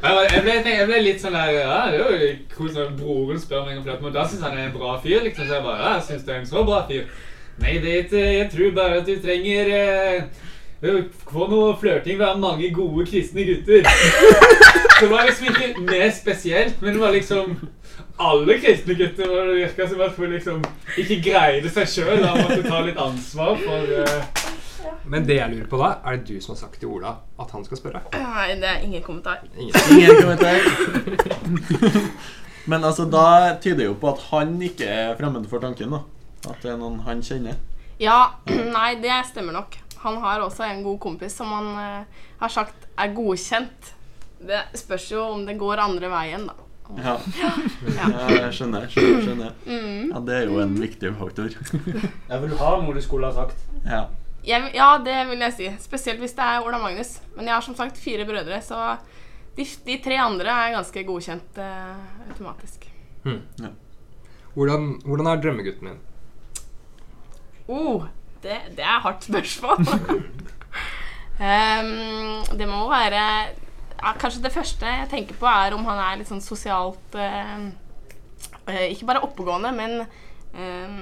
[0.02, 3.64] Jeg, ble, jeg ble litt sånn der Ja, det er jo koselig når broren spør
[3.64, 5.24] meg om flørte, men da syns han er en bra fyr.
[5.24, 7.08] liksom, Så jeg bare Ja, jeg syns du er en så bra fyr.
[7.64, 10.42] Nei, det er ikke Jeg tror bare at du trenger eh,
[11.32, 13.88] få noe flørting fra mange gode kristne gutter.
[15.02, 17.56] Det var liksom ikke mer spesielt, men det var liksom
[18.20, 20.64] alle kristne gutter og det virka som at hun liksom
[21.00, 24.42] ikke greide seg sjøl Han måtte ta litt ansvar for uh...
[25.08, 27.50] Men det jeg lurer på da, er det du som har sagt til Ola at
[27.54, 28.02] han skal spørre?
[28.14, 29.42] Nei, det er ingen kommentar.
[29.56, 30.58] Ingen kommentar.
[32.70, 36.02] Men altså, da tyder det jo på at han ikke er fremmed for tanken, da.
[36.50, 37.58] At det er noen han kjenner.
[38.02, 38.34] Ja,
[38.76, 39.78] nei, det stemmer nok.
[40.02, 43.92] Han har også en god kompis som han uh, har sagt er godkjent.
[44.42, 46.71] Det spørs jo om det går andre veien, da.
[46.98, 47.52] Ja, Ja.
[47.96, 48.88] ja jeg skjønner.
[48.90, 49.52] skjønner, skjønner.
[49.66, 50.10] Mm.
[50.12, 51.54] Ja, Det er jo en viktig faktor.
[52.32, 53.56] Jeg vil ha noe du skulle ha sagt?
[53.86, 54.02] Ja.
[54.44, 55.68] Jeg, ja, det vil jeg si.
[55.84, 57.20] Spesielt hvis det er Ola Magnus.
[57.36, 58.96] Men jeg har som sagt fire brødre, så
[59.56, 61.94] de, de tre andre er ganske godkjent eh,
[62.32, 62.88] automatisk.
[64.54, 66.00] Hvordan, hvordan er drømmegutten din?
[67.70, 68.02] Oh,
[68.42, 69.86] det, det er hardt spørsmål.
[71.38, 71.92] um,
[72.58, 73.46] det må være ja,
[74.02, 77.56] Kanskje det første jeg tenker på, er om han er litt sånn sosialt eh,
[78.66, 80.98] eh, Ikke bare oppegående, men eh,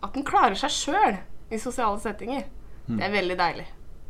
[0.00, 1.18] at han klarer seg sjøl
[1.52, 2.46] i sosiale settinger.
[2.88, 2.96] Mm.
[2.96, 3.66] Det er veldig deilig.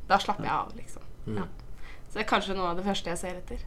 [0.09, 1.07] Da slapper jeg av, liksom.
[1.27, 1.39] Mm.
[1.43, 1.47] Ja.
[2.09, 3.63] Så det er kanskje noe av det første jeg ser etter.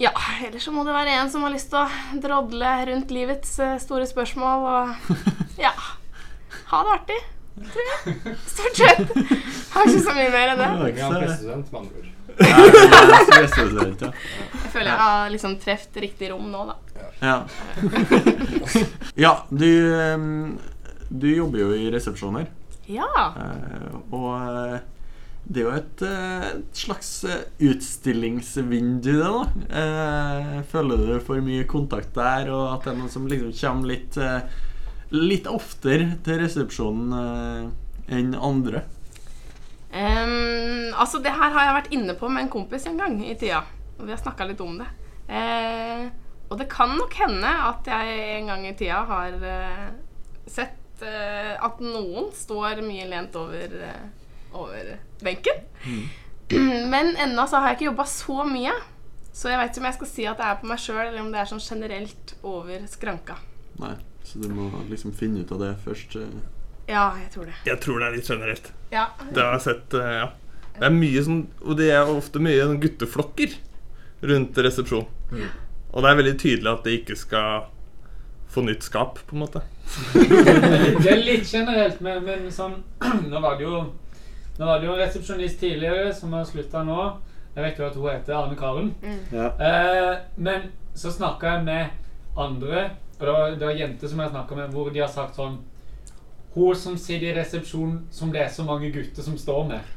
[0.00, 0.10] Ja,
[0.42, 3.76] ellers så må det være en som har lyst til å drodle rundt livets eh,
[3.82, 5.12] store spørsmål og
[5.64, 5.70] ja,
[6.72, 7.20] ha det artig.
[7.54, 8.34] Tror jeg.
[8.50, 9.12] Stort sett.
[9.74, 10.70] Har ikke så mye mer enn det.
[10.98, 12.10] Ja, prestestudent, med andre ord.
[12.38, 14.10] Ja, det er prestestudent, ja.
[14.64, 16.76] Jeg føler jeg har liksom truffet riktig rom nå, da.
[17.22, 17.36] Ja.
[19.26, 19.68] ja, du
[21.08, 22.48] Du jobber jo i resepsjoner.
[22.90, 23.34] Ja.
[23.38, 24.80] Eh, og eh,
[25.44, 30.62] det er jo et, eh, et slags eh, utstillingsvindu, det, da.
[30.72, 34.20] Føler du for mye kontakt der, og at det er noen som liksom kommer litt
[35.14, 37.12] Litt oftere til resepsjonen
[38.10, 38.80] enn andre?
[39.94, 43.36] Em, altså, det her har jeg vært inne på med en kompis en gang i
[43.38, 43.62] tida.
[43.98, 44.88] Og vi har snakka litt om det.
[45.28, 46.08] Uh,
[46.50, 49.86] og det kan nok hende at jeg en gang i tida har uh,
[50.50, 53.78] sett uh, at noen står mye lent over,
[54.52, 54.90] over
[55.22, 55.62] benken.
[56.92, 58.74] Men ennå så har jeg ikke jobba så mye.
[59.34, 61.22] Så jeg vet ikke om jeg skal si at det er på meg sjøl, eller
[61.22, 63.38] om det er sånn generelt over skranka.
[63.82, 63.94] Nei,
[64.26, 66.18] så du må liksom finne ut av det først.
[66.86, 67.58] Ja, jeg tror det.
[67.66, 68.72] Jeg tror det er litt generelt.
[68.92, 69.04] Ja.
[69.30, 70.26] Det har jeg sett, eh, ja.
[70.74, 73.54] Det er mye sånn, og det er ofte mye sånn gutteflokker
[74.30, 75.06] rundt resepsjon.
[75.30, 75.46] Mm.
[75.94, 77.68] Og det er veldig tydelig at det ikke skal
[78.54, 79.62] få nytt skap, på en måte.
[80.14, 82.78] Det er litt generelt, men, men sånn
[83.30, 83.82] Nå var det jo
[84.56, 86.96] Nå var det jo en resepsjonist tidligere som har slutta nå.
[87.56, 88.92] Jeg vet jo at hun heter Arne Karen.
[89.34, 89.48] Ja.
[89.58, 92.84] Eh, men så snakka jeg med andre,
[93.18, 95.58] og det var, det var jenter som jeg snakka med, hvor de har sagt sånn
[96.54, 99.94] Hun som sitter i resepsjonen som det er så mange gutter som står med.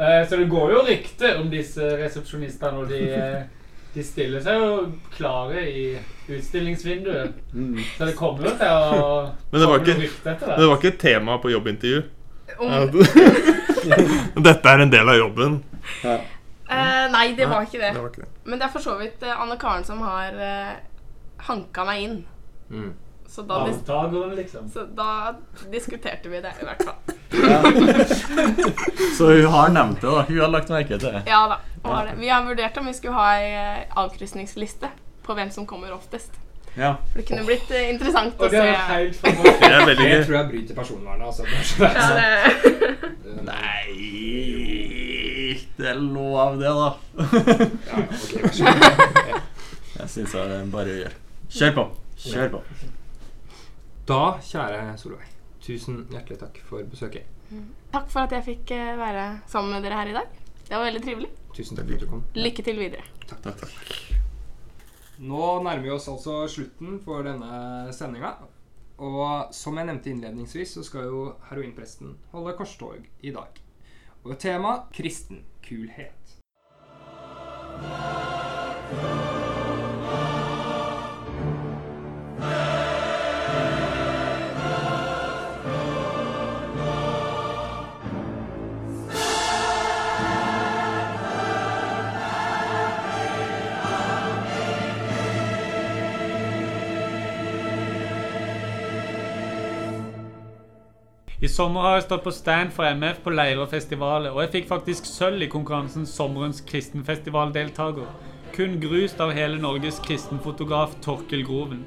[0.00, 3.42] Uh, så det går jo rykter om disse resepsjonistene, og de, eh,
[3.94, 4.70] de stiller seg jo
[5.14, 5.84] klare i
[6.30, 7.36] utstillingsvinduet.
[7.52, 7.78] Mm.
[7.98, 9.10] Så det kommer jo til å
[9.52, 12.02] Men det var komme ikke, etter det var ikke et tema på jobbintervju.
[12.58, 12.90] Om-
[14.48, 15.60] Dette er en del av jobben.
[16.04, 17.92] Uh, nei, det var ikke det.
[17.94, 18.32] det var ikke det.
[18.46, 20.74] Men det er for så vidt Anne Karen som har uh,
[21.50, 22.18] hanka meg inn.
[22.70, 22.90] Mm.
[23.30, 23.76] Så da, dis
[24.36, 24.70] liksom.
[24.70, 25.34] så da
[25.70, 26.94] diskuterte vi det, i hvert fall.
[29.18, 30.24] Så hun har nevnt det, da.
[30.28, 31.22] Hun har lagt merke til det.
[31.26, 31.58] Ja da.
[31.84, 32.16] har det.
[32.18, 34.90] Vi har vurdert om vi skulle ha ei eh, avkrysningsliste
[35.22, 36.34] på hvem som kommer oftest.
[36.74, 36.96] Ja.
[37.12, 37.88] For det kunne blitt oh.
[37.92, 38.66] interessant å det se.
[38.66, 39.62] er helt fantastisk.
[39.62, 41.26] Det er veldig gøy Jeg tror jeg bryter personvernet.
[41.30, 41.42] Altså.
[41.86, 41.90] Ja,
[43.50, 43.88] Nei
[45.78, 46.90] Det er lov, det, da.
[47.88, 49.42] Ja, ok, vær så god.
[50.00, 51.20] Jeg syns det er bare å gjøre.
[51.50, 51.92] Kjør på.
[52.26, 52.96] Kjør på.
[54.10, 55.26] Da, kjære Solveig,
[55.62, 57.28] tusen hjertelig takk for besøket.
[57.92, 60.32] takk for at jeg fikk eh, være sammen med dere her i dag.
[60.66, 61.28] Det var veldig trivelig.
[61.54, 62.24] Tusen takk for at du kom.
[62.34, 63.04] Lykke til videre.
[63.30, 64.18] Takk, takk, takk.
[65.22, 68.32] Nå nærmer vi oss altså slutten for denne sendinga.
[68.98, 73.62] Og som jeg nevnte innledningsvis, så skal jo heroinpresten holde korstog i dag.
[74.26, 76.34] Og tema kristen kulhet.
[101.40, 104.50] I sommer har jeg stått på stand for MF på Leire og festivaler, og jeg
[104.58, 108.10] fikk faktisk sølv i konkurransen Sommerens kristenfestivaldeltaker.
[108.52, 111.86] Kun grust av hele Norges kristenfotograf Torkel Groven.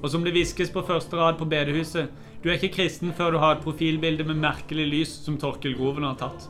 [0.00, 2.08] Og som det hviskes på første rad på bedehuset,
[2.40, 6.08] du er ikke kristen før du har et profilbilde med merkelig lys som Torkel Groven
[6.08, 6.48] har tatt.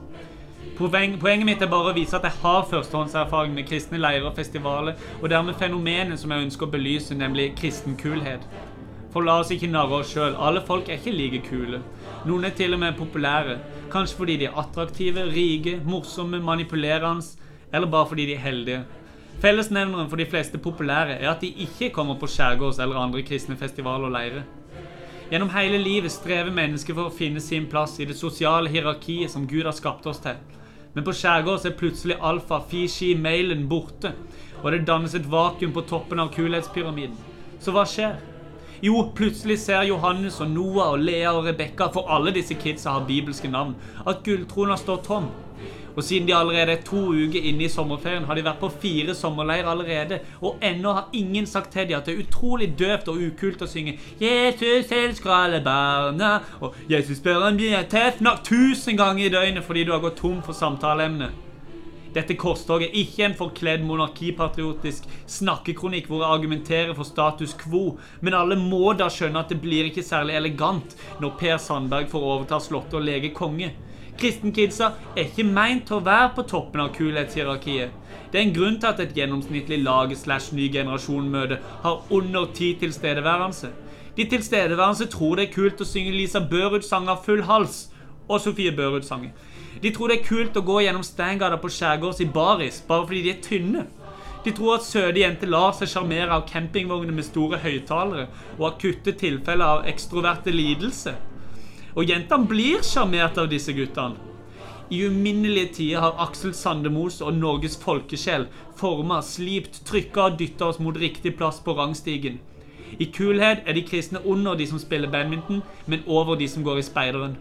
[0.79, 4.95] Poenget mitt er bare å vise at jeg har førstehåndserfaring med kristne leirer og festivaler,
[5.19, 8.47] og dermed fenomenet som jeg ønsker å belyse, nemlig kristen kulhet.
[9.19, 10.37] For la oss ikke narre oss sjøl.
[10.39, 11.81] Alle folk er ikke like kule.
[12.29, 13.57] Noen er til og med populære.
[13.91, 17.27] Kanskje fordi de er attraktive, rike, morsomme, manipulerende,
[17.75, 18.85] eller bare fordi de er heldige.
[19.43, 23.59] Fellesnevneren for de fleste populære er at de ikke kommer på skjærgårds- eller andre kristne
[23.59, 24.47] festivaler og leirer.
[25.33, 29.51] Gjennom hele livet strever mennesker for å finne sin plass i det sosiale hierarkiet som
[29.51, 30.39] Gud har skapt oss til.
[30.95, 34.15] Men på skjærgårds er plutselig alfa, fishi, mailen borte,
[34.63, 37.19] og det dannes et vakuum på toppen av kulhetspyramiden.
[37.59, 38.21] Så hva skjer?
[38.83, 43.07] Jo, plutselig ser Johannes og Noah og Lea og Rebekka, for alle disse kidsa har
[43.09, 43.75] bibelske navn,
[44.07, 45.27] at gulltrona står tom.
[45.97, 49.17] Og siden de allerede er to uker inne i sommerferien, har de vært på fire
[49.19, 53.19] sommerleir allerede, og ennå har ingen sagt til dem at det er utrolig døvt og
[53.19, 58.45] ukult å synge 'Jesus elsker alle barna' og 'Jesus spør om de er tøffe nok'
[58.45, 61.48] tusen ganger i døgnet fordi du har gått tom for samtaleemne.
[62.15, 68.37] Dette korstoget er ikke en forkledd monarkipatriotisk snakkekronikk hvor jeg argumenterer for status quo, men
[68.37, 72.61] alle må da skjønne at det blir ikke særlig elegant når Per Sandberg får overta
[72.65, 73.75] slottet og lege konge.
[74.19, 77.93] Kristenkidsa er ikke meint til å være på toppen av kulhetshierarkiet.
[78.33, 82.73] Det er en grunn til at et gjennomsnittlig lag slash ny generasjon-møte har under ti
[82.81, 83.71] tilstedeværelse.
[84.17, 87.85] De tilstedeværende tror det er kult å synge Lisa Børud-sanger full hals
[88.27, 89.31] og Sofie Børud-sanger.
[89.83, 93.23] De tror det er kult å gå gjennom Stangata på skjærgårds i baris bare fordi
[93.27, 93.85] de er tynne.
[94.45, 99.15] De tror at søte jenter lar seg sjarmere av campingvogner med store høyttalere og akutte
[99.19, 101.15] tilfeller av ekstroverte lidelse.
[101.99, 104.19] Og jentene blir sjarmert av disse guttene.
[104.91, 108.47] I uminnelige tider har Aksel Sandemos og Norges folkesjel
[108.79, 112.39] forma, slipt, trykka og dytta oss mot riktig plass på rangstigen.
[112.97, 116.81] I kulhet er de kristne under de som spiller badminton, men over de som går
[116.81, 117.37] i speideren.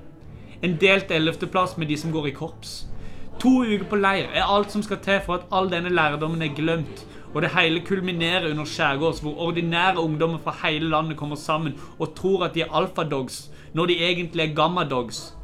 [0.62, 2.88] En delt ellevteplass med de som går i korps.
[3.38, 6.56] To uker på leir er alt som skal til for at all denne lærdommen er
[6.58, 7.04] glemt,
[7.34, 12.16] og det hele kulminerer under skjærgårds, hvor ordinære ungdommer fra hele landet kommer sammen og
[12.16, 15.38] tror at de er alfadogs, når de egentlig er gammadogs.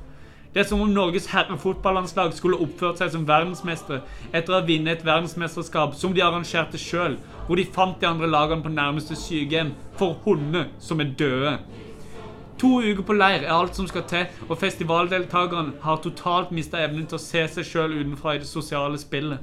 [0.54, 4.02] Det er som om Norges herrefotballandslag skulle oppført seg som verdensmestere
[4.34, 8.30] etter å ha vunnet et verdensmesterskap som de arrangerte sjøl, hvor de fant de andre
[8.30, 11.58] lagene på nærmeste sykehjem for hunder som er døde.
[12.62, 17.08] To uker på leir er alt som skal til, og festivaldeltakerne har totalt mista evnen
[17.10, 19.42] til å se seg sjøl utenfra i det sosiale spillet.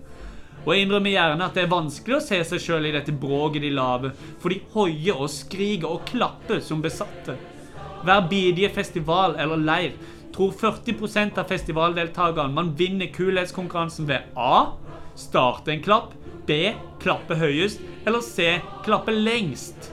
[0.66, 3.64] Og jeg innrømmer gjerne at det er vanskelig å se seg sjøl i dette bråket
[3.64, 7.36] de lager, for de hoier og skriker og klapper som besatte.
[8.04, 9.96] Hver bidige festival eller leir
[10.32, 14.76] tror 40% av festivaldeltakerne man vinner kulhetskonkurransen ved A.
[15.18, 16.14] Starte en klapp.
[16.46, 16.72] B.
[17.02, 17.82] Klappe høyest.
[18.06, 18.56] Eller C.
[18.86, 19.90] Klappe lengst.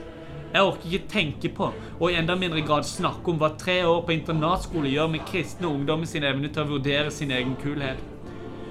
[0.48, 4.00] Jeg orker ikke tenke på, og i enda mindre grad snakke om hva tre år
[4.06, 8.00] på internatskole gjør med kristne ungdommer sin evne til å vurdere sin egen kulhet.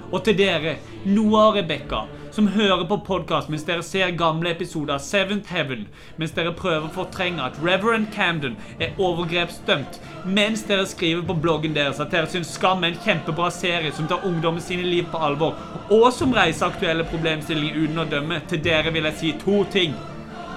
[0.07, 4.95] Og til dere, Noah og Rebekka, som hører på podkast mens dere ser gamle episoder
[4.95, 5.85] av Seventh Heaven,
[6.17, 11.75] mens dere prøver å fortrenge at Reverend Camden er overgrepsdømt, mens dere skriver på bloggen
[11.77, 15.21] deres at dere syns Skam er en kjempebra serie som tar ungdommen sine liv på
[15.29, 15.59] alvor,
[15.89, 19.97] og som reiser aktuelle problemstillinger uten å dømme, til dere vil jeg si to ting.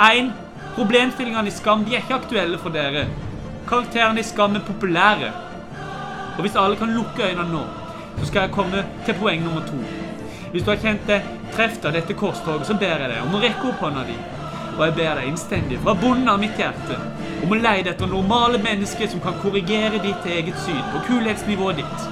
[0.00, 0.30] 1.
[0.76, 3.06] Problemstillingene i Skam de er ikke aktuelle for dere.
[3.68, 5.30] Karakterene i Skam er populære.
[6.36, 7.66] Og hvis alle kan lukke øynene nå
[8.20, 9.78] så skal jeg komme til poeng nummer to.
[10.52, 13.40] Hvis du har kjent deg treft av dette korstoget, så ber jeg deg om å
[13.40, 14.16] rekke opp hånda di.
[14.76, 16.98] Og jeg ber deg innstendig, fra bunnen av mitt hjerte,
[17.44, 22.06] om å leide etter normale mennesker som kan korrigere ditt eget syn på kulhetsnivået ditt.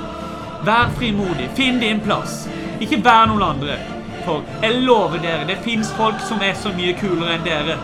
[0.67, 2.47] Vær frimodig, finn din plass.
[2.81, 3.79] Ikke vær noen andre.
[4.25, 7.79] For jeg lover dere, det fins folk som er så mye kulere enn dere.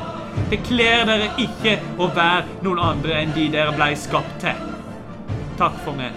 [0.50, 4.58] Det kler dere ikke å være noen andre enn de dere blei skapt til.
[5.58, 6.12] Takk for meg.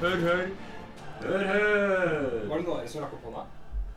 [0.00, 0.44] Hør, hør.
[1.22, 2.12] Hør, hør.
[2.48, 3.42] Var det noen av dere som rakk opp hånda?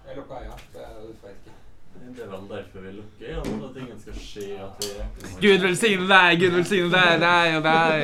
[0.08, 0.58] Jeg lukka øya.
[0.74, 0.88] Det
[1.24, 1.60] vet ikke.
[2.04, 4.90] Det er vel derfor vi lukker øynene, at ingen skal se at vi.
[5.48, 8.04] Gud velsigne deg, Gud velsigne deg, deg og deg.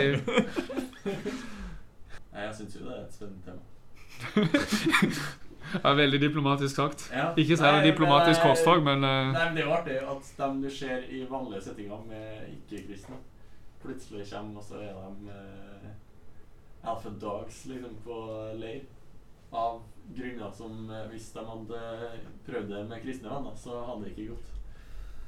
[2.32, 3.62] Nei, jeg syns jo det er et spennende tema.
[5.84, 7.12] Ja, veldig diplomatisk sagt.
[7.14, 7.30] Ja.
[7.38, 9.32] Ikke særlig Nei, diplomatisk eh, korstog, men uh...
[9.34, 13.20] Nei, men Det er jo artig at dem du ser i vanlige settinger med ikke-kristne,
[13.84, 18.20] plutselig kommer, og så er de uh, Alpha Dogs liksom på
[18.60, 18.88] leir.
[19.50, 19.80] Av
[20.14, 21.80] grunner som uh, hvis de hadde
[22.46, 24.54] prøvd det med kristne venner, så hadde det ikke gått.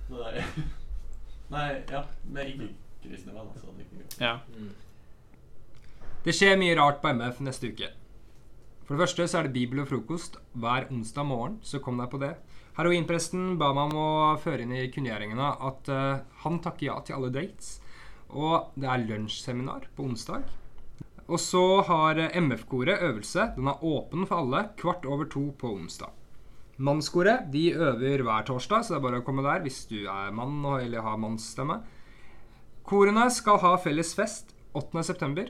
[0.07, 0.61] Så det er
[1.55, 4.21] Nei, ja, med ikke-kristne venner så hadde det ikke gått.
[4.21, 4.37] Ja.
[6.21, 7.89] Det skjer mye rart på MF neste uke.
[8.91, 12.09] For det første så er det bibel og frokost hver onsdag morgen, så kom deg
[12.11, 12.33] på det.
[12.75, 17.15] Heroinpresten ba meg om å føre inn i kunngjøringene at uh, han takker ja til
[17.15, 17.69] alle dates.
[18.35, 20.43] Og det er lunsjseminar på onsdag.
[21.23, 23.47] Og så har eh, MF-koret øvelse.
[23.55, 26.11] Den er åpen for alle kvart over to på onsdag.
[26.83, 30.35] Mannskoret de øver hver torsdag, så det er bare å komme der hvis du er
[30.35, 31.79] mann eller har mannsstemme.
[32.83, 35.47] Korene skal ha felles fest 8.9.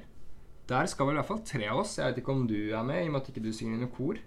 [0.72, 1.98] Der skal vel i hvert fall tre av oss.
[2.00, 3.82] Jeg vet ikke om du er med, i og med at ikke du synger i
[3.84, 4.20] noe kor.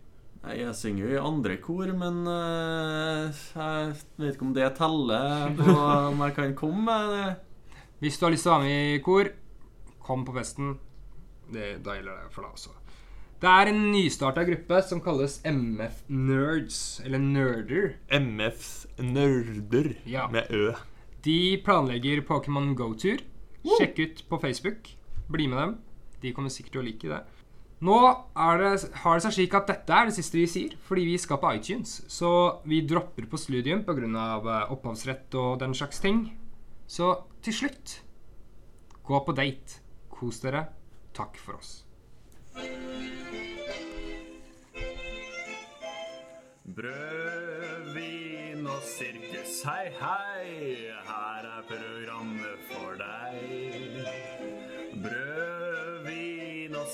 [0.45, 5.55] Nei, jeg synger jo i andre kor, men eh, jeg vet ikke om det teller
[5.57, 5.77] på
[6.11, 6.97] om jeg kan komme.
[7.15, 7.29] Det.
[8.05, 9.31] Hvis du har lyst til å være med i kor,
[10.05, 10.75] kom på festen.
[11.55, 12.75] Det, da gjelder det for deg også.
[13.45, 17.91] Det er en nystarta gruppe som kalles MF Nerds, eller Nerder.
[18.21, 18.71] MFs
[19.01, 20.29] nerder Ja.
[20.33, 20.71] med Ø.
[21.25, 23.21] De planlegger Pokémon Go-tur.
[23.79, 24.93] Sjekk ut på Facebook.
[25.33, 25.75] Bli med dem.
[26.25, 27.23] De kommer sikkert til å like det.
[27.85, 28.71] Nå det,
[29.03, 31.51] har det seg slik at dette er det siste vi sier, fordi vi skal på
[31.59, 31.99] iTunes.
[32.09, 32.31] Så
[32.65, 34.65] vi dropper på Studium pga.
[34.73, 36.25] opphavsrett og den slags ting.
[36.87, 37.13] Så
[37.45, 37.99] til slutt
[39.05, 39.83] gå på date.
[40.09, 40.69] Kos dere.
[41.15, 41.85] Takk for oss.
[46.65, 50.89] Brød, vin og sirkus, hei, hei.
[51.05, 53.74] Her er programmet for deg.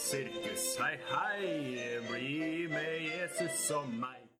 [0.01, 2.01] Sirkus, hei, hei.
[2.09, 4.21] Bli med Jesus og meg.